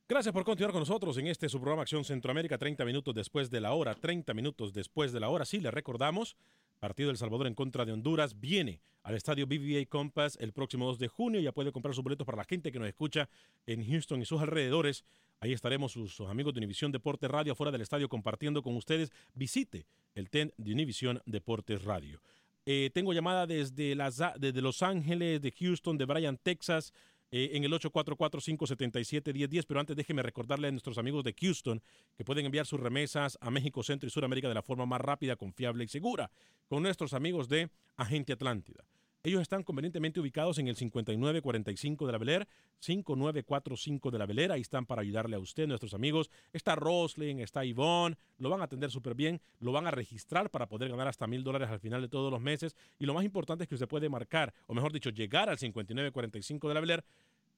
[0.09, 3.61] Gracias por continuar con nosotros en este su programa Acción Centroamérica, 30 minutos después de
[3.61, 5.45] la hora, 30 minutos después de la hora.
[5.45, 6.37] Sí, le recordamos,
[6.79, 11.01] partido del Salvador en contra de Honduras viene al estadio BBA Compass el próximo 2
[11.01, 11.41] de junio.
[11.41, 13.29] Ya puede comprar sus boletos para la gente que nos escucha
[13.67, 15.05] en Houston y sus alrededores.
[15.41, 19.11] Ahí estaremos sus, sus amigos de Univisión Deportes Radio afuera del estadio compartiendo con ustedes.
[19.35, 22.21] Visite el TEN de Univisión Deportes Radio.
[22.65, 26.93] Eh, tengo llamada desde, las, desde Los Ángeles, de Houston, de Bryan, Texas,
[27.31, 29.65] eh, en el 844-577-1010.
[29.67, 31.83] Pero antes déjeme recordarle a nuestros amigos de Houston
[32.17, 35.37] que pueden enviar sus remesas a México, Centro y Sudamérica de la forma más rápida,
[35.37, 36.31] confiable y segura
[36.69, 38.85] con nuestros amigos de Agente Atlántida.
[39.27, 42.47] Ellos están convenientemente ubicados en el 5945 de la Beler,
[42.79, 44.53] 5945 de la Beler.
[44.53, 46.31] Ahí están para ayudarle a usted, nuestros amigos.
[46.53, 48.17] Está Roslin, está Ivonne.
[48.39, 49.41] Lo van a atender súper bien.
[49.59, 52.41] Lo van a registrar para poder ganar hasta mil dólares al final de todos los
[52.41, 52.77] meses.
[53.01, 56.69] Y lo más importante es que usted puede marcar, o mejor dicho, llegar al 5945
[56.69, 57.05] de la Beler.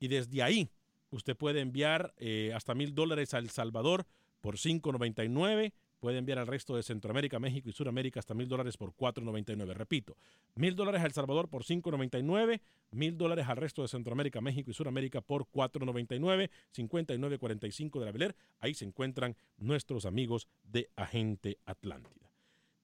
[0.01, 0.71] Y desde ahí
[1.11, 4.07] usted puede enviar eh, hasta mil dólares a El Salvador
[4.41, 5.75] por 5.99.
[6.01, 9.75] Puede enviar al resto de Centroamérica, México y Sudamérica hasta mil dólares por 4.99.
[9.75, 10.17] Repito,
[10.55, 12.61] mil dólares a El Salvador por 5.99,
[12.93, 18.37] mil dólares al resto de Centroamérica, México y Sudamérica por 4.99, 59.45 de la Beler.
[18.61, 22.31] Ahí se encuentran nuestros amigos de Agente Atlántida.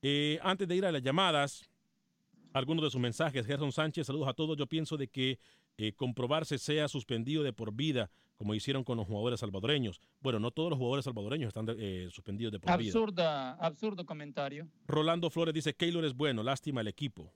[0.03, 1.71] Eh, antes de ir a las llamadas,
[2.55, 3.47] algunos de sus mensajes.
[3.47, 4.57] Gerson Sánchez, saludos a todos.
[4.57, 5.39] Yo pienso de que
[5.77, 10.01] eh, comprobarse sea suspendido de por vida, como hicieron con los jugadores salvadoreños.
[10.21, 12.89] Bueno, no todos los jugadores salvadoreños están eh, suspendidos de por vida.
[12.89, 14.69] Absurda, absurdo comentario.
[14.87, 17.33] Rolando Flores dice, Keylor es bueno, lástima el equipo.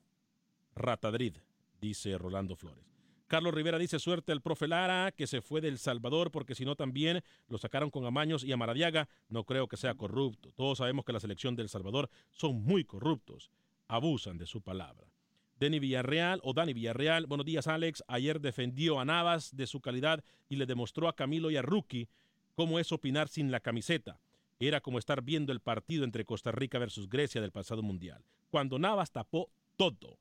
[0.74, 1.36] Ratadrid,
[1.80, 2.88] dice Rolando Flores.
[3.28, 6.76] Carlos Rivera dice, suerte al profe Lara, que se fue del Salvador, porque si no
[6.76, 9.06] también lo sacaron con Amaños y a Maradiaga.
[9.28, 10.50] No creo que sea corrupto.
[10.52, 13.50] Todos sabemos que la selección del Salvador son muy corruptos.
[13.86, 15.07] Abusan de su palabra.
[15.58, 17.26] Denny Villarreal o Dani Villarreal.
[17.26, 18.04] Buenos días, Alex.
[18.06, 22.08] Ayer defendió a Navas de su calidad y le demostró a Camilo y a Rookie
[22.54, 24.20] cómo es opinar sin la camiseta.
[24.60, 28.78] Era como estar viendo el partido entre Costa Rica versus Grecia del pasado mundial, cuando
[28.78, 30.18] Navas tapó todo.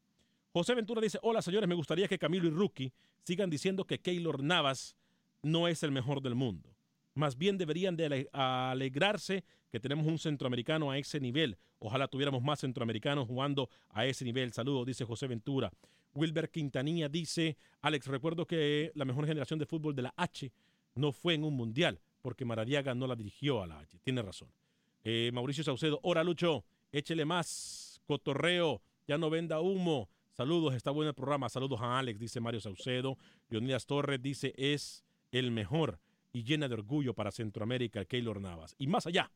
[0.53, 4.41] José Ventura dice, hola señores, me gustaría que Camilo y Rookie sigan diciendo que Keylor
[4.43, 4.95] Navas
[5.43, 6.75] no es el mejor del mundo.
[7.13, 9.43] Más bien deberían de ale- alegrarse
[9.77, 11.55] que tenemos un centroamericano a ese nivel.
[11.77, 14.51] Ojalá tuviéramos más centroamericanos jugando a ese nivel.
[14.51, 15.71] Saludos, dice José Ventura.
[16.15, 20.51] Wilber Quintanilla dice, Alex, recuerdo que la mejor generación de fútbol de la H
[20.95, 23.99] no fue en un mundial, porque Maradiaga no la dirigió a la H.
[24.03, 24.49] Tiene razón.
[25.03, 31.09] Eh, Mauricio Saucedo, hora Lucho, échele más, cotorreo, ya no venda humo, Saludos, está bueno
[31.09, 31.49] el programa.
[31.49, 33.17] Saludos a Alex, dice Mario Saucedo.
[33.49, 35.99] Leonidas Torres dice, es el mejor
[36.31, 38.75] y llena de orgullo para Centroamérica, Keylor Navas.
[38.77, 39.31] Y más allá,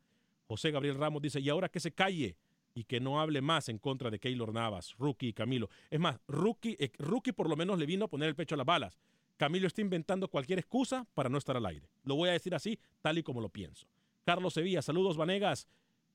[0.52, 2.36] José Gabriel Ramos dice, y ahora que se calle
[2.74, 5.70] y que no hable más en contra de Keylor Navas, Rookie y Camilo.
[5.90, 6.92] Es más, Rookie, eh,
[7.34, 9.00] por lo menos le vino a poner el pecho a las balas.
[9.38, 11.88] Camilo está inventando cualquier excusa para no estar al aire.
[12.04, 13.88] Lo voy a decir así, tal y como lo pienso.
[14.26, 15.70] Carlos Sevilla, saludos Vanegas.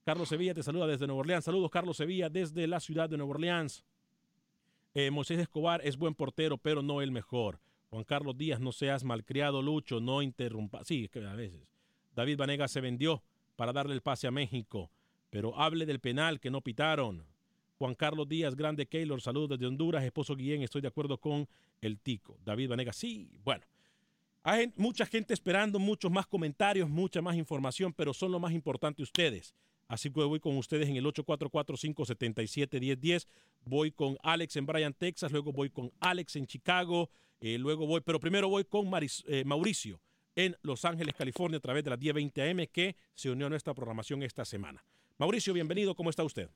[0.05, 1.45] Carlos Sevilla te saluda desde Nueva Orleans.
[1.47, 3.85] Saludos Carlos Sevilla desde la ciudad de Nueva Orleans.
[4.93, 7.59] Eh, Moisés Escobar es buen portero, pero no el mejor.
[7.89, 10.85] Juan Carlos Díaz, no seas malcriado, Lucho, no interrumpa.
[10.85, 11.67] Sí, que a veces.
[12.15, 13.23] David Vanegas se vendió
[13.57, 14.91] para darle el pase a México,
[15.31, 17.25] pero hable del penal que no pitaron.
[17.79, 20.05] Juan Carlos Díaz, grande Keylor, saludos desde Honduras.
[20.05, 21.47] Esposo Guillén, estoy de acuerdo con
[21.81, 22.39] el Tico.
[22.45, 23.65] David Vanegas, sí, bueno.
[24.43, 29.03] Hay mucha gente esperando, muchos más comentarios, mucha más información, pero son lo más importante
[29.03, 29.53] ustedes.
[29.89, 33.27] Así que voy con ustedes en el 844-577-1010.
[33.65, 35.33] Voy con Alex en Bryan, Texas.
[35.33, 37.11] Luego voy con Alex en Chicago.
[37.41, 38.89] Eh, luego voy, pero primero voy con
[39.27, 40.01] eh, Mauricio
[40.37, 43.75] en Los Ángeles, California, a través de la 1020 AM, que se unió a nuestra
[43.75, 44.85] programación esta semana.
[45.19, 45.95] Mauricio, bienvenido.
[45.95, 46.49] ¿Cómo está usted?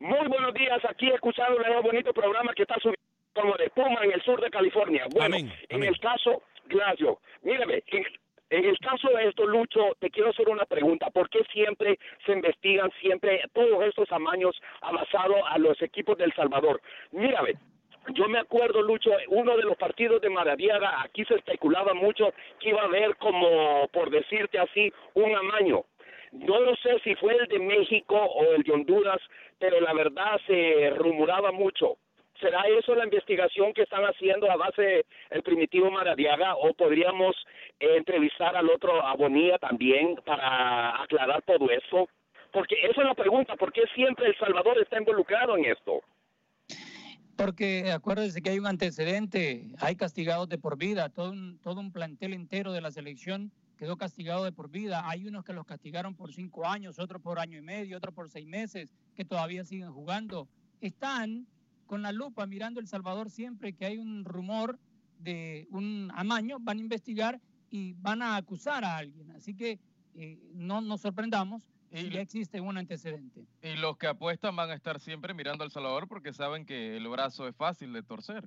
[0.00, 0.80] Muy buenos días.
[0.88, 3.00] Aquí escuchando un bonito programa que está subiendo
[3.32, 5.06] como de espuma en el sur de California.
[5.12, 7.14] Bueno, en el caso, gracias.
[7.42, 8.04] Mírame, en,
[8.50, 11.10] en el caso de esto, Lucho, te quiero hacer una pregunta.
[11.10, 16.82] ¿Por qué siempre se investigan siempre todos estos amaños amasados a los equipos del Salvador?
[17.12, 17.54] Mírame,
[18.08, 22.70] yo me acuerdo, Lucho, uno de los partidos de Maradiaga, aquí se especulaba mucho que
[22.70, 25.84] iba a haber como, por decirte así, un amaño.
[26.32, 29.20] No lo sé si fue el de México o el de Honduras,
[29.58, 31.96] pero la verdad se rumoraba mucho.
[32.40, 37.36] ¿Será eso la investigación que están haciendo a base el primitivo Maradiaga o podríamos
[37.78, 42.08] eh, entrevistar al otro a Bonilla también para aclarar todo eso?
[42.50, 46.00] Porque esa es la pregunta, ¿por qué siempre El Salvador está involucrado en esto?
[47.40, 51.90] Porque acuérdense que hay un antecedente, hay castigados de por vida, todo un, todo un
[51.90, 55.08] plantel entero de la selección quedó castigado de por vida.
[55.08, 58.28] Hay unos que los castigaron por cinco años, otros por año y medio, otros por
[58.28, 60.48] seis meses, que todavía siguen jugando.
[60.82, 61.46] Están
[61.86, 64.78] con la lupa mirando El Salvador siempre que hay un rumor
[65.18, 69.30] de un amaño, van a investigar y van a acusar a alguien.
[69.30, 69.78] Así que
[70.14, 73.46] eh, no nos sorprendamos y ya existe un antecedente.
[73.62, 77.08] Y los que apuestan van a estar siempre mirando al Salvador porque saben que el
[77.08, 78.44] brazo es fácil de torcer.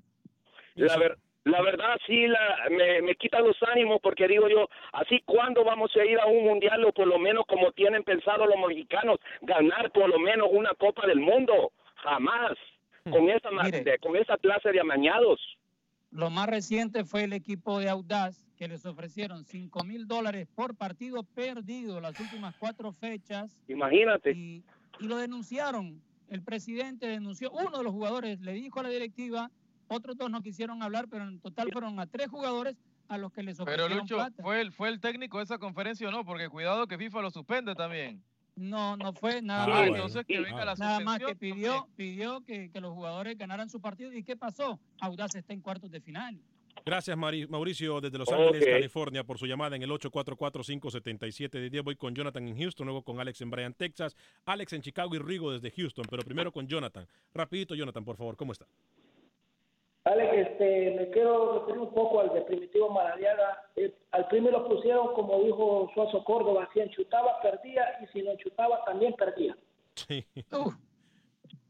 [0.76, 0.98] La,
[1.44, 5.92] la verdad sí la, me, me quita los ánimos porque digo yo, así cuándo vamos
[5.96, 9.92] a ir a un mundial o por lo menos como tienen pensado los mexicanos, ganar
[9.92, 11.72] por lo menos una Copa del Mundo.
[11.96, 12.54] Jamás.
[13.06, 13.12] Hmm.
[13.12, 13.50] Con esa,
[14.02, 15.40] con esa clase de amañados.
[16.12, 20.74] Lo más reciente fue el equipo de Audaz que les ofrecieron 5 mil dólares por
[20.74, 23.60] partido perdido las últimas cuatro fechas.
[23.68, 24.32] Imagínate.
[24.32, 24.64] Y,
[25.00, 26.02] lo denunciaron.
[26.30, 29.52] El presidente denunció, uno de los jugadores le dijo a la directiva,
[29.90, 32.78] otros dos no quisieron hablar, pero en total fueron a tres jugadores
[33.10, 36.08] a los que les ofrecieron Pero Lucho, ¿fue el, ¿fue el técnico de esa conferencia
[36.08, 36.24] o no?
[36.24, 38.24] Porque cuidado que FIFA lo suspende también.
[38.56, 39.88] No, no fue nada ah, más.
[39.88, 43.82] Entonces que venga la nada más que pidió, pidió que, que, los jugadores ganaran su
[43.82, 44.14] partido.
[44.14, 44.80] ¿Y qué pasó?
[45.02, 46.40] Audaz está en cuartos de final.
[46.86, 51.84] Gracias, Mauricio, desde Los Ángeles, California, por su llamada en el 844-577-10.
[51.84, 55.20] Voy con Jonathan en Houston, luego con Alex en Bryan, Texas, Alex en Chicago y
[55.20, 57.08] Rigo desde Houston, pero primero con Jonathan.
[57.34, 58.66] Rapidito, Jonathan, por favor, ¿cómo está?
[60.04, 63.62] Alex, este, me quiero referir un poco al de Primitivo Maradiaga.
[63.78, 68.32] Eh, al primero lo pusieron, como dijo Suazo Córdoba, si enchutaba, perdía, y si no
[68.32, 69.56] enchutaba, también perdía.
[69.96, 70.26] Sí.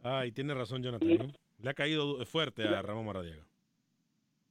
[0.02, 1.34] Ay, tiene razón, Jonathan.
[1.60, 3.46] Le ha caído fuerte a Ramón Maradiaga.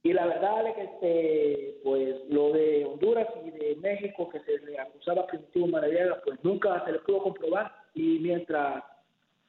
[0.03, 4.59] Y la verdad, es que este, pues lo de Honduras y de México que se
[4.65, 7.73] le acusaba Primitivo Maradiaga, pues nunca se le pudo comprobar.
[7.93, 8.83] Y mientras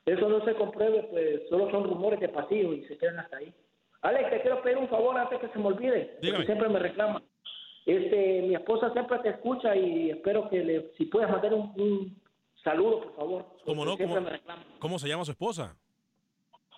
[0.07, 3.53] eso no se compruebe, pues solo son rumores de pasillo y se quedan hasta ahí.
[4.03, 7.23] Alex, te quiero pedir un favor antes que se me olvide, porque siempre me reclama.
[7.87, 12.17] Este, mi esposa siempre te escucha y espero que le, si puedes mandar un,
[12.63, 13.47] saludo, por favor.
[13.65, 13.97] ¿Cómo no?
[13.97, 14.17] ¿Cómo,
[14.79, 15.77] ¿Cómo se llama su esposa?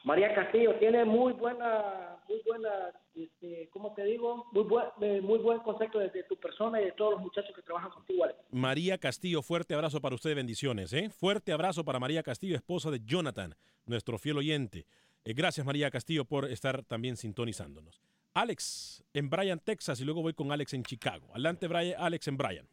[0.04, 4.46] María Castillo tiene muy buena, muy buena, este, ¿cómo te digo?
[4.52, 7.90] Muy buen, muy buen concepto de, tu persona y de todos los muchachos que trabajan
[7.90, 8.24] contigo.
[8.50, 11.08] María Castillo, fuerte abrazo para usted, bendiciones, ¿eh?
[11.08, 13.54] Fuerte abrazo para María Castillo, esposa de Jonathan,
[13.86, 14.86] nuestro fiel oyente.
[15.24, 18.02] Eh, gracias María Castillo por estar también sintonizándonos.
[18.34, 21.26] Alex en Bryan, Texas, y luego voy con Alex en Chicago.
[21.30, 22.68] Adelante, Brian, Alex en Bryan.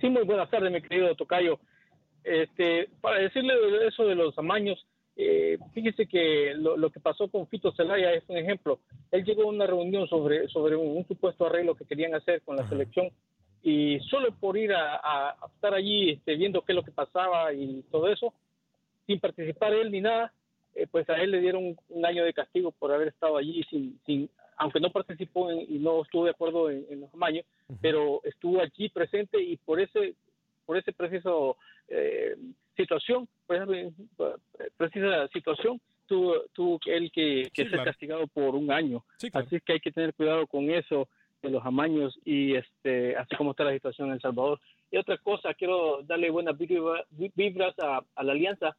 [0.00, 1.60] Sí, muy buenas tardes, mi querido Tocayo.
[2.24, 3.54] Este, para decirle
[3.86, 4.84] eso de los amaños,
[5.16, 8.80] eh, fíjese que lo, que pasó con Fito Zelaya es un ejemplo.
[9.12, 12.68] Él llegó a una reunión sobre, sobre un, supuesto arreglo que querían hacer con la
[12.68, 13.10] selección
[13.62, 17.82] y solo por ir a, estar allí este, viendo qué es lo que pasaba y
[17.90, 18.34] todo eso,
[19.06, 20.32] sin participar él ni nada,
[20.74, 23.98] eh, pues a él le dieron un, año de castigo por haber estado allí sin,
[24.04, 27.44] sin aunque no participó y no estuvo de acuerdo en, los amaños,
[27.80, 30.14] pero estuvo allí presente y por ese
[30.64, 31.56] por ese preciso
[31.88, 32.36] eh,
[32.76, 33.66] situación, por esa
[34.76, 39.04] precisa situación, tuvo, tuvo él que, ser castigado por un año.
[39.32, 41.08] Así que hay que tener cuidado con eso
[41.42, 44.60] de los amaños y este así como está la situación en El Salvador.
[44.90, 48.76] Y otra cosa, quiero darle buenas vibras a, la Alianza,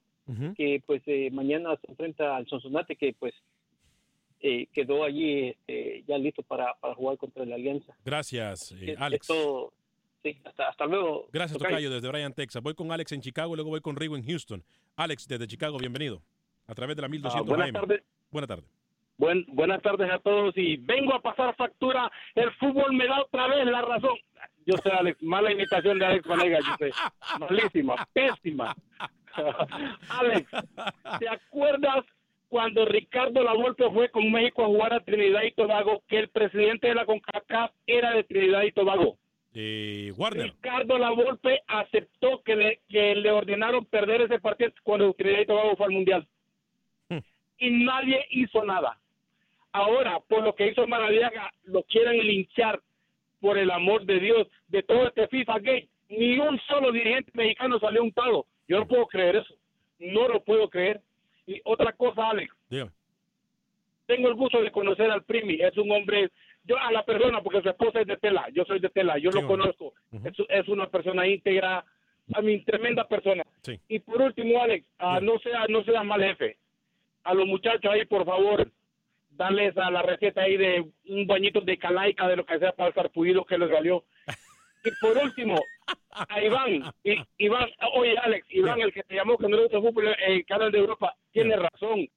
[0.56, 3.34] que pues eh, mañana se enfrenta al Sonsonate, que pues
[4.40, 7.96] eh, quedó allí este, ya listo para, para, jugar contra la Alianza.
[8.06, 9.28] Gracias, eh, Alex.
[10.26, 11.28] Sí, hasta, hasta luego.
[11.32, 12.62] Gracias, Tocayo, desde Bryan, Texas.
[12.64, 14.64] Voy con Alex en Chicago, luego voy con Rigo en Houston.
[14.96, 16.22] Alex, desde Chicago, bienvenido.
[16.68, 18.04] A través de la 1200 ah, buenas Tardes.
[18.32, 18.66] Buenas tardes.
[19.18, 22.12] Buen, buenas tardes a todos y vengo a pasar factura.
[22.34, 24.18] El fútbol me da otra vez la razón.
[24.66, 26.92] Yo sé, Alex, mala imitación de Alex Vanega, yo sé.
[27.40, 28.76] Malísima, pésima.
[30.10, 30.50] Alex,
[31.20, 32.04] ¿te acuerdas
[32.50, 36.88] cuando Ricardo Lavolpe fue con México a jugar a Trinidad y Tobago que el presidente
[36.88, 39.18] de la CONCACAF era de Trinidad y Tobago?
[39.58, 45.46] Eh, Ricardo Lavolpe aceptó que le, que le ordenaron perder ese partido cuando Trinidad y
[45.46, 46.28] Tobago fue al Mundial.
[47.08, 47.20] Hmm.
[47.60, 49.00] Y nadie hizo nada.
[49.72, 52.82] Ahora, por lo que hizo Maradiaga, lo quieren linchar
[53.40, 55.90] por el amor de Dios de todo este FIFA Gate.
[56.10, 58.46] Ni un solo dirigente mexicano salió un palo.
[58.68, 59.56] Yo no puedo creer eso.
[60.00, 61.02] No lo puedo creer.
[61.48, 62.54] Y otra cosa, Alex.
[64.06, 65.56] Tengo el gusto de conocer al Primi.
[65.62, 66.30] Es un hombre,
[66.66, 68.48] yo a la persona, porque su esposa es de Tela.
[68.54, 69.18] Yo soy de Tela.
[69.18, 69.94] Yo lo conozco.
[70.50, 71.86] es, una persona íntegra.
[72.34, 73.44] A mi tremenda persona.
[73.88, 76.58] Y por último, Alex, ah, no sea no sea mal jefe.
[77.24, 78.68] A los muchachos ahí, por favor,
[79.30, 82.90] darles a la receta ahí de un bañito de calaica, de lo que sea para
[82.90, 84.04] el sarpullido que les valió.
[84.84, 85.60] Y por último,
[86.12, 86.94] a Iván,
[87.38, 90.72] Iván, oye Alex, Iván, el que te llamó que no le gusta fútbol, el canal
[90.72, 92.08] de Europa, tiene razón.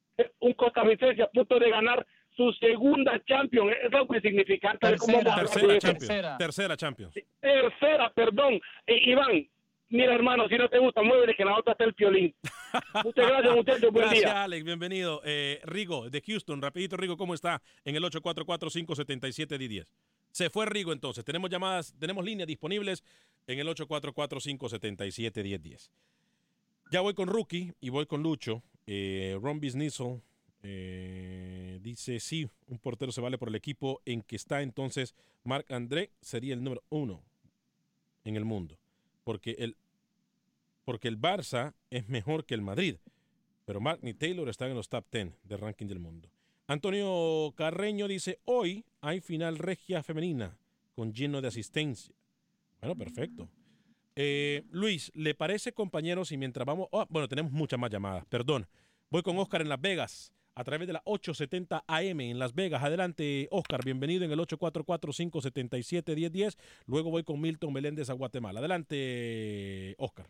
[0.41, 2.07] Un costarricense a punto de ganar
[2.39, 4.87] su segunda Champions, es algo insignificante.
[4.87, 6.39] Tercera, tercera, Champions.
[6.39, 7.15] tercera Champions.
[7.41, 8.61] Tercera, perdón.
[8.87, 9.45] Iván,
[9.89, 12.33] mira hermano, si no te gusta, muévele que la otra está el piolín.
[13.05, 15.21] Muchas gracias muchachos, buen gracias, Alex, bienvenido.
[15.25, 17.61] Eh, Rigo, de Houston, rapidito Rigo, ¿cómo está?
[17.85, 19.93] En el 844-577-1010.
[20.31, 23.03] Se fue Rigo entonces, tenemos llamadas, tenemos líneas disponibles
[23.49, 25.91] en el 844-577-1010.
[26.93, 28.63] Ya voy con Rookie y voy con Lucho.
[28.87, 30.23] Eh, Ron Bisnizzle
[30.63, 35.71] eh, dice, sí, un portero se vale por el equipo en que está entonces Marc
[35.71, 37.23] André sería el número uno
[38.25, 38.79] en el mundo
[39.29, 39.77] porque el,
[40.87, 42.97] porque el Barça es mejor que el Madrid,
[43.67, 46.31] pero Mark y Taylor están en los top 10 del ranking del mundo.
[46.67, 50.57] Antonio Carreño dice, hoy hay final regia femenina
[50.95, 52.15] con lleno de asistencia.
[52.81, 53.51] Bueno, perfecto.
[54.17, 56.33] Eh, Luis, ¿le parece, compañeros?
[56.33, 56.89] Y mientras vamos...
[56.91, 58.67] Oh, bueno, tenemos muchas más llamadas, perdón.
[59.11, 62.83] Voy con Oscar en Las Vegas a través de la 870 AM en Las Vegas.
[62.83, 66.59] Adelante, Oscar, bienvenido en el 844-577-1010.
[66.89, 68.59] Luego voy con Milton Meléndez a Guatemala.
[68.59, 70.27] Adelante, Oscar.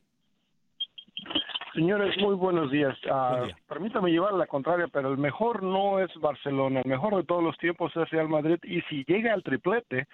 [1.72, 2.94] Señores, muy buenos días.
[3.06, 7.42] Uh, permítame llevar la contraria, pero el mejor no es Barcelona, el mejor de todos
[7.42, 10.08] los tiempos es Real Madrid y si llega al triplete,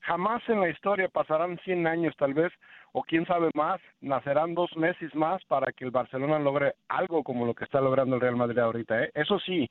[0.00, 2.52] jamás en la historia pasarán 100 años tal vez,
[2.92, 7.46] o quién sabe más, nacerán dos meses más para que el Barcelona logre algo como
[7.46, 9.04] lo que está logrando el Real Madrid ahorita.
[9.04, 9.10] ¿eh?
[9.14, 9.68] Eso sí,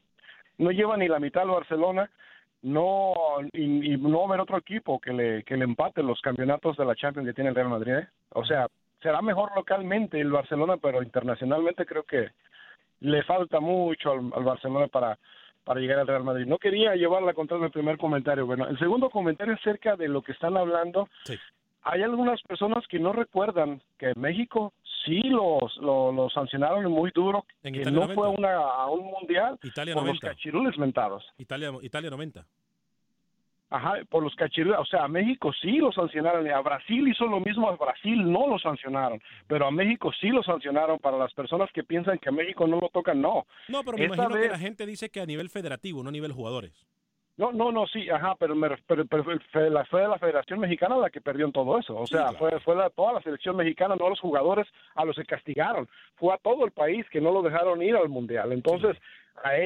[0.58, 2.10] no lleva ni la mitad al Barcelona,
[2.62, 3.14] no
[3.54, 6.86] y, no va a haber otro equipo que le, que le empate los campeonatos de
[6.86, 7.94] la Champions que tiene el Real Madrid.
[7.94, 8.08] ¿eh?
[8.32, 8.68] O sea,
[9.02, 12.30] será mejor localmente el Barcelona, pero internacionalmente creo que
[13.02, 15.18] le falta mucho al Barcelona para
[15.70, 16.48] para llegar al Real Madrid.
[16.48, 18.48] No quería llevarla contra el primer comentario.
[18.48, 21.08] Bueno, el segundo comentario acerca de lo que están hablando.
[21.84, 24.74] Hay algunas personas que no recuerdan que en México
[25.06, 30.08] sí los lo, sancionaron muy duro, que no fue una, a un mundial Italia por
[30.08, 31.24] los cachirules mentados.
[31.38, 32.44] Italia, Italia 90.
[33.72, 37.26] Ajá, por los cachirules, o sea, a México sí lo sancionaron, y a Brasil hizo
[37.28, 41.32] lo mismo, a Brasil no lo sancionaron, pero a México sí lo sancionaron, para las
[41.34, 43.46] personas que piensan que a México no lo tocan, no.
[43.68, 46.32] No, pero me imagino que la gente dice que a nivel federativo, no a nivel
[46.32, 46.88] jugadores.
[47.40, 48.54] No, no, no, sí, ajá, pero,
[48.86, 51.96] pero, fue la, fue la Federación Mexicana la que perdió en todo eso.
[51.96, 55.16] O sea, fue, fue la, toda la selección mexicana, no a los jugadores a los
[55.16, 55.88] que castigaron.
[56.16, 58.52] Fue a todo el país que no lo dejaron ir al Mundial.
[58.52, 58.98] Entonces,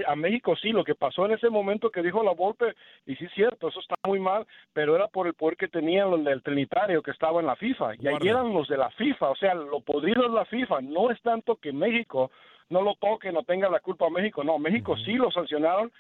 [0.08, 2.74] a, México sí, lo que pasó en ese momento que dijo la Volpe,
[3.06, 6.12] y sí es cierto, eso está muy mal, pero era por el poder que tenían
[6.12, 9.30] los del Trinitario que estaba en la FIFA, y ahí eran los de la FIFA,
[9.30, 12.32] o sea, lo podrido es la FIFA, no es tanto que México
[12.70, 15.92] no lo toque, no tenga la culpa a México, no, México sí lo sancionaron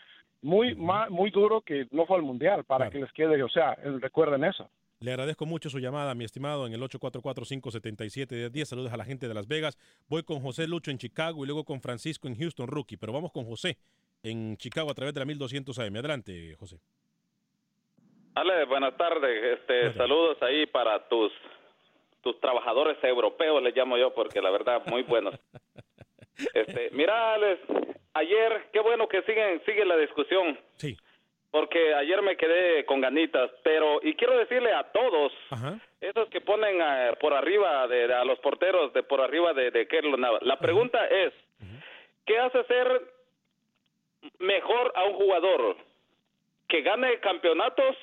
[0.41, 4.43] muy muy duro que no fue al Mundial, para que les quede, o sea, recuerden
[4.43, 4.69] eso.
[5.03, 8.63] Le agradezco mucho su llamada, mi estimado, en el 844-577-1010.
[8.63, 9.77] Saludos a la gente de Las Vegas.
[10.07, 12.95] Voy con José Lucho en Chicago y luego con Francisco en Houston, rookie.
[12.95, 13.77] Pero vamos con José
[14.23, 15.97] en Chicago a través de la 1200 AM.
[15.97, 16.77] Adelante, José.
[18.35, 19.59] Ale, buenas tardes.
[19.59, 21.33] Este, saludos ahí para tus
[22.21, 25.35] tus trabajadores europeos, les llamo yo, porque la verdad, muy buenos.
[26.55, 27.61] Este, mira, Alex,
[28.15, 30.57] ayer, qué bueno que siguen, sigue la discusión.
[30.77, 30.97] Sí.
[31.53, 35.31] Porque ayer me quedé con ganitas, pero, y quiero decirle a todos,
[36.01, 39.87] esos que ponen eh, por arriba, de, a los porteros de por arriba de, de
[40.17, 41.31] Navas, la pregunta es,
[42.25, 43.03] ¿qué hace ser
[44.39, 45.77] mejor a un jugador?
[46.67, 47.97] ¿Que gane campeonatos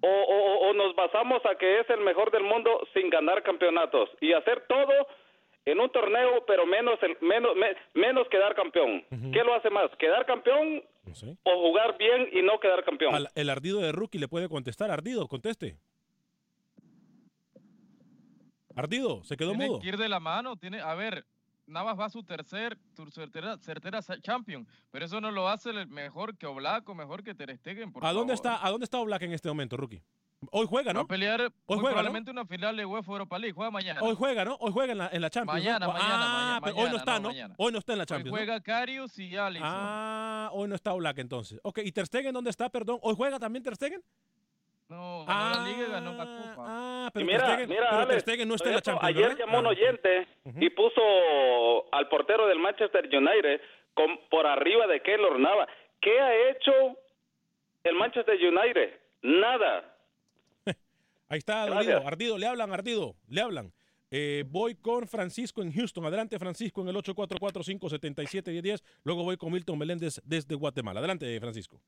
[0.00, 4.64] o, nos basamos a que es el mejor del mundo sin ganar campeonatos y hacer
[4.68, 4.92] todo
[5.64, 7.56] en un torneo, pero menos el, menos
[7.94, 9.04] menos quedar campeón.
[9.32, 9.90] ¿Qué lo hace más?
[9.96, 13.26] ¿Quedar campeón o jugar bien y no quedar campeón?
[13.34, 14.90] el ardido de rookie le puede contestar.
[14.90, 15.78] Ardido, conteste.
[18.74, 19.80] Ardido, se quedó tiene mudo.
[19.80, 21.26] Que ir de la mano, tiene, a ver,
[21.66, 25.86] Navas va a su tercer, su certera, certera champion, pero eso no lo hace el
[25.88, 29.22] mejor que Oblak o mejor que Ter Stegen, ¿A dónde está, a dónde está Oblak
[29.22, 30.02] en este momento, rookie?
[30.50, 31.00] Hoy juega, ¿no?
[31.00, 33.54] Va a pelear Hoy juega, probablemente una final de UEFA Europa League.
[33.54, 34.00] Juega mañana.
[34.02, 34.56] Hoy juega, ¿no?
[34.60, 35.62] Hoy juega en la, en la Champions.
[35.64, 35.92] Mañana, ¿no?
[35.92, 36.16] mañana,
[36.56, 37.28] ah, mañana, Hoy no está, ¿no?
[37.58, 38.32] Hoy no está en la Champions.
[38.34, 39.68] Hoy juega Carius y Alisson.
[39.70, 41.60] Ah, hoy no está Oblak entonces.
[41.62, 42.98] Ok, ¿y Ter Stegen dónde está, perdón?
[43.02, 44.02] ¿Hoy juega también Ter Stegen?
[44.88, 46.54] No, ganó la Liga y ganó la Copa.
[46.58, 49.08] Ah, pero mira, Ter Stegen, mira, pero Alex, Ter Stegen no está en la Champions,
[49.08, 49.38] Ayer ¿verdad?
[49.46, 49.70] llamó un Ah.
[49.70, 50.28] oyente
[50.60, 51.00] y puso
[51.94, 53.60] al portero del Manchester United
[53.94, 55.66] con, por arriba de Keylor Nava.
[56.00, 56.72] ¿Qué ha hecho
[57.84, 58.98] el Manchester United?
[59.22, 59.91] Nada.
[61.32, 63.72] Ahí está, Ardido, Ardido, le hablan, Ardido, le hablan.
[64.10, 66.04] Eh, voy con Francisco en Houston.
[66.04, 68.82] Adelante, Francisco, en el 844-577-1010.
[69.02, 70.98] Luego voy con Milton Meléndez desde Guatemala.
[70.98, 71.80] Adelante, Francisco.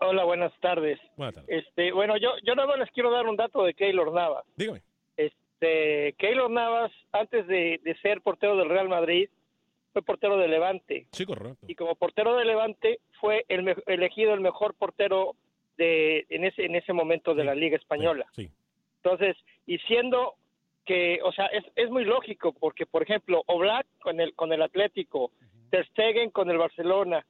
[0.00, 0.98] Hola, buenas tardes.
[1.16, 1.64] Buenas tardes.
[1.64, 4.44] Este, bueno, yo, yo nada más les quiero dar un dato de Keylor Navas.
[4.56, 4.82] Dígame.
[5.16, 9.28] Este, Keylor Navas, antes de, de ser portero del Real Madrid,
[9.92, 11.06] fue portero de Levante.
[11.12, 11.64] Sí, correcto.
[11.68, 15.36] Y como portero de Levante, fue el elegido el mejor portero
[15.76, 18.26] de, en, ese, en ese momento de la Liga Española.
[18.32, 18.50] Sí.
[19.04, 19.36] Entonces,
[19.66, 20.34] y siendo
[20.86, 24.62] que, o sea, es, es muy lógico, porque, por ejemplo, Oblak con el, con el
[24.62, 25.30] Atlético,
[25.70, 27.24] Ter Stegen con el Barcelona,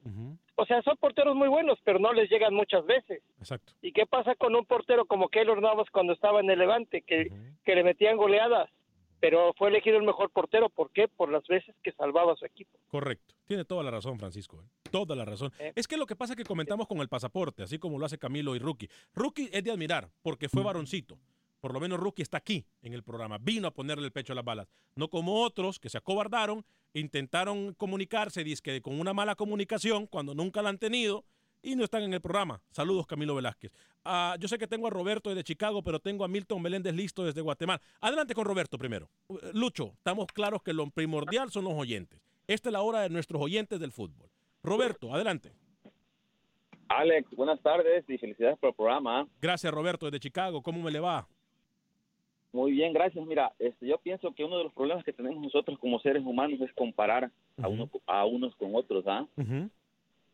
[0.56, 3.22] o sea, son porteros muy buenos, pero no les llegan muchas veces.
[3.38, 3.72] Exacto.
[3.82, 7.30] ¿Y qué pasa con un portero como Keylor Navas cuando estaba en el Levante, que,
[7.64, 8.70] que le metían goleadas?
[9.18, 11.08] Pero fue elegido el mejor portero, ¿por qué?
[11.08, 12.78] Por las veces que salvaba a su equipo.
[12.88, 13.34] Correcto.
[13.46, 14.60] Tiene toda la razón, Francisco.
[14.60, 14.88] ¿eh?
[14.90, 15.50] Toda la razón.
[15.74, 18.18] Es que lo que pasa es que comentamos con el pasaporte, así como lo hace
[18.18, 18.90] Camilo y Rookie.
[19.14, 21.18] Rookie es de admirar, porque fue varoncito.
[21.64, 23.38] Por lo menos Rookie está aquí en el programa.
[23.38, 24.68] Vino a ponerle el pecho a las balas.
[24.96, 26.62] No como otros que se acobardaron,
[26.92, 31.24] intentaron comunicarse, que con una mala comunicación, cuando nunca la han tenido,
[31.62, 32.60] y no están en el programa.
[32.70, 33.72] Saludos, Camilo Velázquez.
[34.04, 37.24] Ah, yo sé que tengo a Roberto desde Chicago, pero tengo a Milton Meléndez listo
[37.24, 37.80] desde Guatemala.
[38.02, 39.08] Adelante con Roberto primero.
[39.28, 42.20] Uh, Lucho, estamos claros que lo primordial son los oyentes.
[42.46, 44.28] Esta es la hora de nuestros oyentes del fútbol.
[44.62, 45.54] Roberto, adelante.
[46.88, 49.26] Alex, buenas tardes y felicidades por el programa.
[49.40, 50.60] Gracias, Roberto, desde Chicago.
[50.60, 51.26] ¿Cómo me le va?
[52.54, 53.26] Muy bien, gracias.
[53.26, 56.60] Mira, este, yo pienso que uno de los problemas que tenemos nosotros como seres humanos
[56.60, 57.28] es comparar
[57.60, 59.04] a, uno, a unos con otros.
[59.08, 59.26] ¿ah?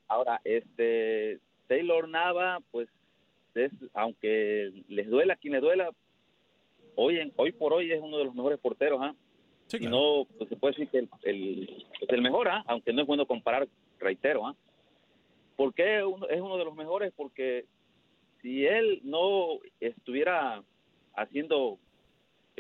[0.06, 2.88] Ahora, este Taylor Nava, pues,
[3.54, 5.88] es, aunque les duela a quien le duela,
[6.94, 9.00] hoy, en, hoy por hoy es uno de los mejores porteros.
[9.02, 9.14] ¿ah?
[9.78, 12.62] Y no, pues se puede decir que el, el, es el mejor, ¿ah?
[12.66, 13.66] aunque no es bueno comparar,
[13.98, 14.46] reitero.
[14.46, 14.54] ¿ah?
[15.56, 17.14] ¿Por qué uno- es uno de los mejores?
[17.16, 17.64] Porque
[18.42, 20.62] si él no estuviera
[21.16, 21.78] haciendo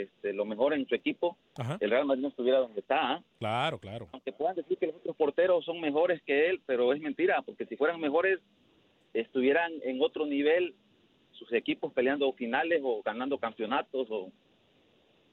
[0.02, 1.36] este, lo mejor en su equipo,
[1.80, 3.12] el Real Madrid no estuviera donde está.
[3.14, 3.22] ¿ah?
[3.38, 4.08] Claro, claro.
[4.12, 7.66] Aunque puedan decir que los otros porteros son mejores que él, pero es mentira, porque
[7.66, 8.38] si fueran mejores,
[9.14, 10.74] estuvieran en otro nivel
[11.32, 14.08] sus equipos peleando finales o ganando campeonatos.
[14.10, 14.30] o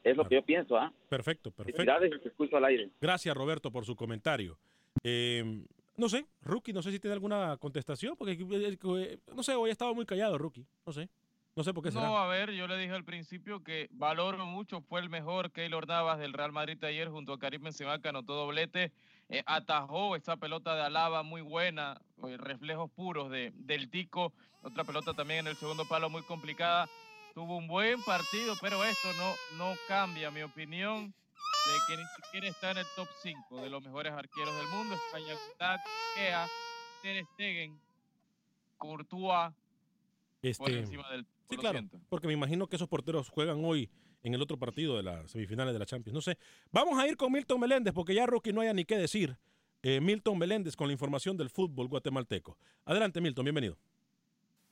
[0.03, 0.77] Es lo que yo pienso.
[0.77, 0.91] ¿ah?
[1.09, 1.81] Perfecto, perfecto.
[2.25, 2.89] Escucho al aire.
[3.01, 4.57] Gracias, Roberto, por su comentario.
[5.03, 5.63] Eh,
[5.97, 9.69] no sé, Rookie, no sé si tiene alguna contestación, porque eh, eh, no sé, hoy
[9.69, 10.65] ha estado muy callado, Rookie.
[10.85, 11.09] No sé.
[11.57, 12.05] No sé por qué será.
[12.05, 15.87] No, a ver, yo le dije al principio que valoro mucho, fue el mejor Keylor
[15.87, 18.91] Navas del Real Madrid ayer junto a Karim Benzema que anotó doblete,
[19.27, 24.83] eh, atajó esa pelota de Alaba muy buena, eh, reflejos puros de, del Tico, otra
[24.83, 26.87] pelota también en el segundo palo muy complicada,
[27.33, 32.47] tuvo un buen partido, pero esto no, no cambia mi opinión de que ni siquiera
[32.49, 35.33] está en el top 5 de los mejores arqueros del mundo, España,
[37.01, 37.81] Ter Stegen,
[38.77, 39.51] Courtois,
[40.41, 43.89] por Este, encima del sí, claro, porque me imagino que esos porteros juegan hoy
[44.23, 46.13] en el otro partido de las semifinales de la Champions.
[46.13, 46.37] No sé.
[46.71, 49.37] Vamos a ir con Milton Meléndez, porque ya Rookie no haya ni qué decir.
[49.83, 52.57] Eh, Milton Meléndez con la información del fútbol guatemalteco.
[52.85, 53.77] Adelante, Milton, bienvenido.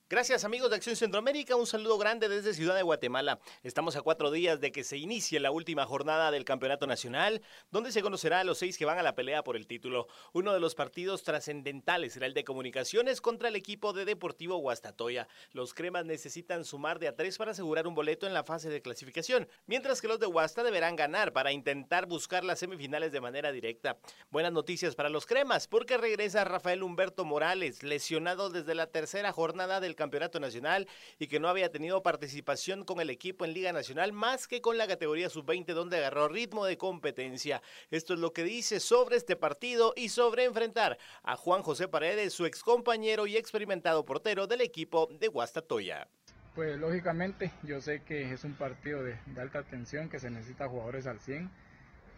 [0.08, 3.40] Gracias amigos de Acción Centroamérica, un saludo grande desde Ciudad de Guatemala.
[3.64, 7.42] Estamos a cuatro días de que se inicie la última jornada del Campeonato Nacional,
[7.72, 10.06] donde se conocerá a los seis que van a la pelea por el título.
[10.32, 15.26] Uno de los partidos trascendentales será el de comunicaciones contra el equipo de Deportivo Guastatoya.
[15.50, 18.82] Los cremas necesitan sumar de a tres para asegurar un boleto en la fase de
[18.82, 23.50] clasificación, mientras que los de Guasta deberán ganar para intentar buscar las semifinales de manera
[23.50, 23.98] directa.
[24.30, 29.80] Buenas noticias para los cremas, porque regresa Rafael Humberto Morales, lesionado desde la tercera jornada
[29.80, 30.86] del Campeonato Nacional
[31.18, 34.78] y que no había tenido participación con el equipo en Liga Nacional más que con
[34.78, 37.62] la categoría sub-20 donde agarró ritmo de competencia.
[37.90, 42.32] Esto es lo que dice sobre este partido y sobre enfrentar a Juan José Paredes,
[42.32, 46.06] su ex compañero y experimentado portero del equipo de Guastatoya.
[46.54, 51.06] Pues lógicamente yo sé que es un partido de, alta tensión, que se necesita jugadores
[51.06, 51.50] al 100.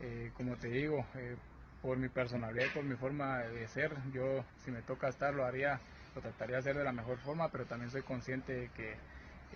[0.00, 1.36] Eh, como te digo, eh,
[1.82, 5.80] por mi personalidad, por mi forma de ser, yo si me toca estar lo haría
[6.14, 8.96] lo trataría de hacer de la mejor forma, pero también soy consciente de que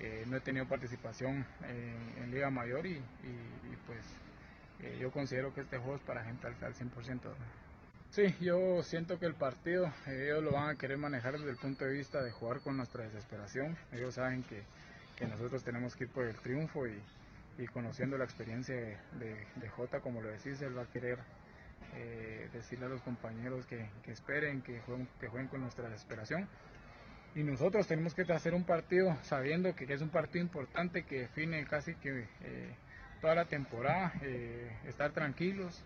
[0.01, 3.01] eh, no he tenido participación en, Liga Mayor y,
[3.87, 4.01] pues
[4.81, 7.21] eh, yo considero que este juego es para gente al, 100%.
[8.11, 11.57] Sí, yo siento que el partido eh, ellos lo van a querer manejar desde el
[11.57, 13.77] punto de vista de jugar con nuestra desesperación.
[13.93, 14.63] Ellos saben que,
[15.23, 17.01] nosotros tenemos que ir por el triunfo y,
[17.73, 21.21] conociendo la experiencia de, de, Jota, como lo decís, él va a querer
[21.95, 26.49] eh, decirle a los compañeros que, esperen, que jueguen, con nuestra desesperación.
[27.35, 31.65] Y nosotros tenemos que hacer un partido sabiendo que, es un partido importante que define
[31.65, 32.75] casi que eh,
[33.21, 35.85] toda la temporada, eh, estar tranquilos,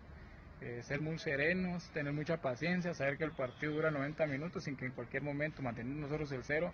[0.83, 4.87] ser muy serenos, tener mucha paciencia, saber que el partido dura 90 minutos sin que
[4.87, 6.73] en cualquier momento manteniendo nosotros el cero,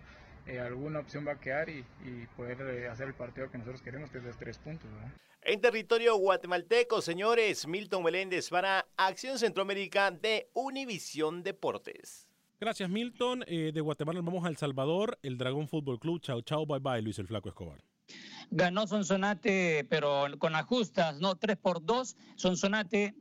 [0.60, 1.84] alguna opción va a quedar y,
[2.36, 4.88] poder hacer el partido que nosotros queremos, que es de tres puntos.
[5.42, 12.28] En territorio guatemalteco, señores, Milton Meléndez para Acción Centroamérica de Univisión Deportes.
[12.60, 13.42] Gracias, Milton.
[13.48, 16.20] Eh, de Guatemala vamos a El Salvador, el Dragón Fútbol Club.
[16.20, 17.82] Chao, chao, bye bye, Luis el Flaco Escobar.
[18.52, 21.34] Ganó Sonsonate, pero con ajustas, ¿no?
[21.34, 22.16] 3 por 2.
[22.36, 23.16] Sonsonate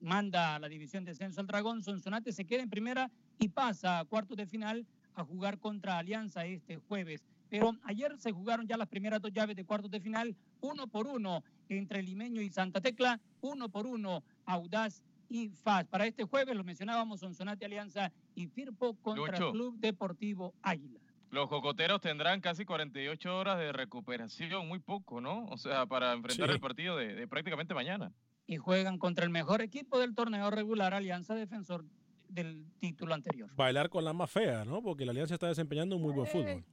[0.00, 1.82] manda a la división de descenso al Dragón.
[1.82, 4.86] Sonsonate se queda en primera y pasa a cuartos de final
[5.20, 7.22] a jugar contra Alianza este jueves.
[7.48, 11.06] Pero ayer se jugaron ya las primeras dos llaves de cuartos de final, uno por
[11.06, 15.86] uno entre Limeño y Santa Tecla, uno por uno Audaz y FAS.
[15.86, 21.00] Para este jueves lo mencionábamos Sonsonate Alianza y Firpo contra el Club Deportivo Águila.
[21.30, 25.46] Los cocoteros tendrán casi 48 horas de recuperación, muy poco, ¿no?
[25.46, 28.12] O sea, para enfrentar el partido de, prácticamente mañana.
[28.46, 31.84] Y juegan contra el mejor equipo del torneo regular, Alianza Defensor
[32.30, 33.50] del título anterior.
[33.56, 34.82] Bailar con la más fea, ¿no?
[34.82, 36.64] Porque la Alianza está desempeñando un muy buen eh, fútbol.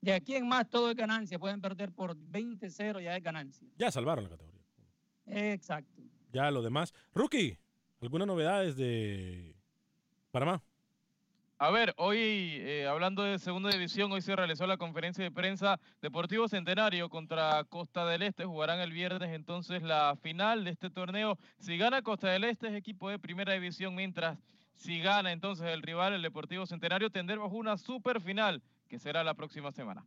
[0.00, 1.38] De aquí en más todo es ganancia.
[1.38, 3.68] Pueden perder por 20-0, ya es ganancia.
[3.76, 4.62] Ya salvaron la categoría.
[5.26, 6.02] Exacto.
[6.32, 6.92] Ya lo demás.
[7.14, 7.58] Rookie,
[8.00, 9.56] ¿alguna novedades de
[10.30, 10.62] Panamá?
[11.58, 15.80] A ver, hoy, eh, hablando de segunda división, hoy se realizó la conferencia de prensa
[16.02, 18.44] Deportivo Centenario contra Costa del Este.
[18.44, 21.38] Jugarán el viernes entonces la final de este torneo.
[21.58, 24.38] Si gana Costa del Este es equipo de primera división, mientras
[24.76, 29.34] si gana entonces el rival, el Deportivo Centenario, tendremos una super final que será la
[29.34, 30.04] próxima semana.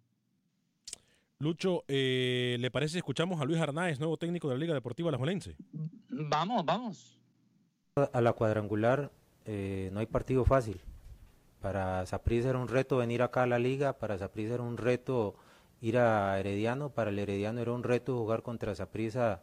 [1.40, 5.10] Lucho, eh, ¿le parece si escuchamos a Luis Arnáez, nuevo técnico de la Liga Deportiva
[5.10, 5.56] Alajuelense?
[6.10, 7.20] Vamos, vamos.
[7.96, 9.12] A la cuadrangular
[9.46, 10.82] eh, no hay partido fácil.
[11.62, 15.36] Para Saprissa era un reto venir acá a la liga, para Saprissa era un reto
[15.82, 19.42] ir a Herediano, para el Herediano era un reto jugar contra Saprissa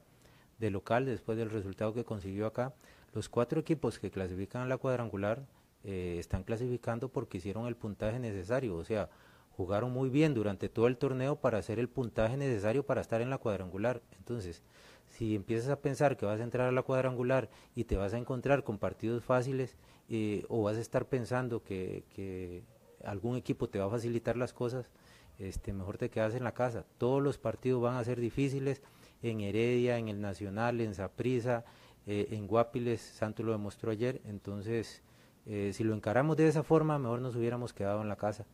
[0.59, 2.75] de local después del resultado que consiguió acá.
[3.17, 5.47] Los cuatro equipos que clasifican a la cuadrangular
[5.85, 9.09] eh, están clasificando porque hicieron el puntaje necesario, o sea,
[9.57, 13.31] jugaron muy bien durante todo el torneo para hacer el puntaje necesario para estar en
[13.31, 14.03] la cuadrangular.
[14.19, 14.63] Entonces,
[15.09, 18.19] si empiezas a pensar que vas a entrar a la cuadrangular y te vas a
[18.19, 19.79] encontrar con partidos fáciles
[20.11, 22.65] eh, o vas a estar pensando que,
[23.03, 24.91] algún equipo te va a facilitar las cosas,
[25.39, 26.85] este, mejor te quedas en la casa.
[26.99, 28.83] Todos los partidos van a ser difíciles
[29.23, 31.65] en Heredia, en el Nacional, en Saprisa,
[32.07, 35.03] eh, en Guapiles, Santo lo demostró ayer, entonces
[35.47, 38.47] eh, si lo encaramos de esa forma, mejor nos hubiéramos quedado en la casa.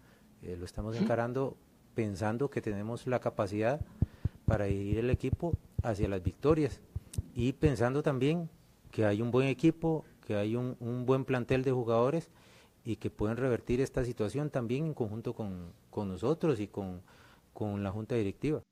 [0.43, 1.57] Eh, lo estamos encarando
[1.95, 3.81] pensando que tenemos la capacidad
[4.47, 6.81] para ir el equipo hacia las victorias
[7.35, 8.49] y pensando también
[8.91, 10.77] que hay un buen equipo, que hay un,
[11.07, 12.31] buen plantel de jugadores
[12.85, 17.03] y que pueden revertir esta situación también en conjunto con, nosotros y con,
[17.53, 18.63] con la Junta Directiva.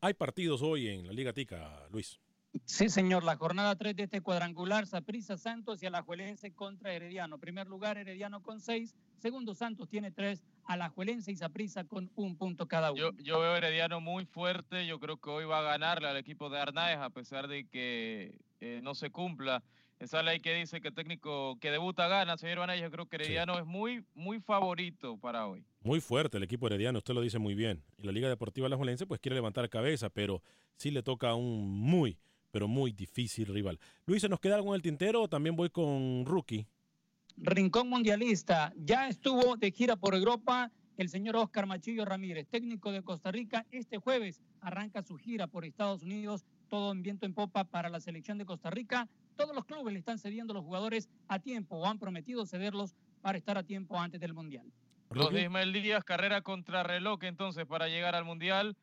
[0.00, 2.20] Hay partidos hoy en la Liga Tica, Luis.
[2.64, 3.24] Sí, señor.
[3.24, 7.38] La jornada 3 de este cuadrangular, Saprisa Santos y Alajuelense contra Herediano.
[7.38, 8.94] Primer lugar, Herediano con 6.
[9.18, 10.42] Segundo, Santos tiene 3.
[10.64, 13.10] Alajuelense y Saprisa con un punto cada uno.
[13.18, 14.86] Yo, veo Herediano muy fuerte.
[14.86, 18.38] Yo creo que hoy va a ganarle al equipo de Arnaez, a pesar de que
[18.60, 19.62] eh, no se cumpla
[19.98, 23.16] Esa ley que dice que el técnico que debuta gana, señor Vanay, yo creo que
[23.16, 25.64] Herediano es muy, muy favorito para hoy.
[25.82, 27.82] Muy fuerte el equipo herediano, usted lo dice muy bien.
[27.98, 30.42] Y la Liga Deportiva La Juelense pues quiere levantar cabeza, pero
[30.76, 32.18] sí le toca un muy,
[32.54, 33.80] pero muy difícil rival.
[34.06, 36.68] Luis, ¿se nos queda algo en el tintero o también voy con Rookie?
[37.36, 43.02] Rincón Mundialista, ya estuvo de gira por Europa el señor Oscar Machillo Ramírez, técnico de
[43.02, 43.66] Costa Rica.
[43.72, 47.98] Este jueves arranca su gira por Estados Unidos, todo en viento en popa para la
[47.98, 49.08] selección de Costa Rica.
[49.34, 52.94] Todos los clubes le están cediendo a los jugadores a tiempo o han prometido cederlos
[53.20, 54.72] para estar a tiempo antes del Mundial.
[55.10, 58.76] Los de Ismael Díaz, carrera contra reloj entonces para llegar al Mundial.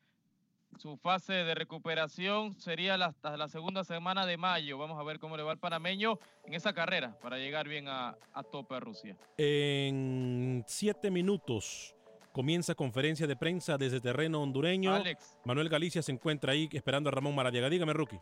[0.78, 4.78] Su fase de recuperación sería hasta la segunda semana de mayo.
[4.78, 8.16] Vamos a ver cómo le va al panameño en esa carrera para llegar bien a,
[8.32, 9.16] a tope a Rusia.
[9.36, 11.94] En siete minutos
[12.32, 14.94] comienza conferencia de prensa desde terreno hondureño.
[14.94, 15.38] Alex.
[15.44, 17.68] Manuel Galicia se encuentra ahí esperando a Ramón Maradiaga.
[17.68, 18.18] Dígame, Rookie.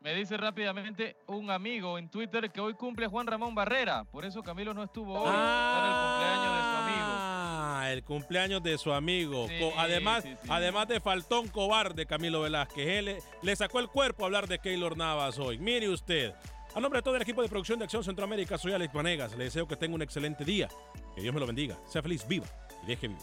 [0.00, 4.04] Me dice rápidamente un amigo en Twitter que hoy cumple Juan Ramón Barrera.
[4.04, 5.28] Por eso Camilo no estuvo hoy.
[5.28, 6.77] Ah, el cumpleaños de
[8.78, 9.46] su amigo.
[9.48, 10.48] Sí, además, sí, sí.
[10.48, 12.86] además de faltón cobarde Camilo Velázquez.
[12.86, 15.58] Él le, le sacó el cuerpo a hablar de Keylor Navas hoy.
[15.58, 16.34] Mire usted.
[16.74, 19.36] A nombre de todo el equipo de producción de Acción Centroamérica, soy Alex Vanegas.
[19.36, 20.68] Le deseo que tenga un excelente día.
[21.14, 21.78] Que Dios me lo bendiga.
[21.86, 22.46] Sea feliz, viva
[22.84, 23.22] y deje vivir.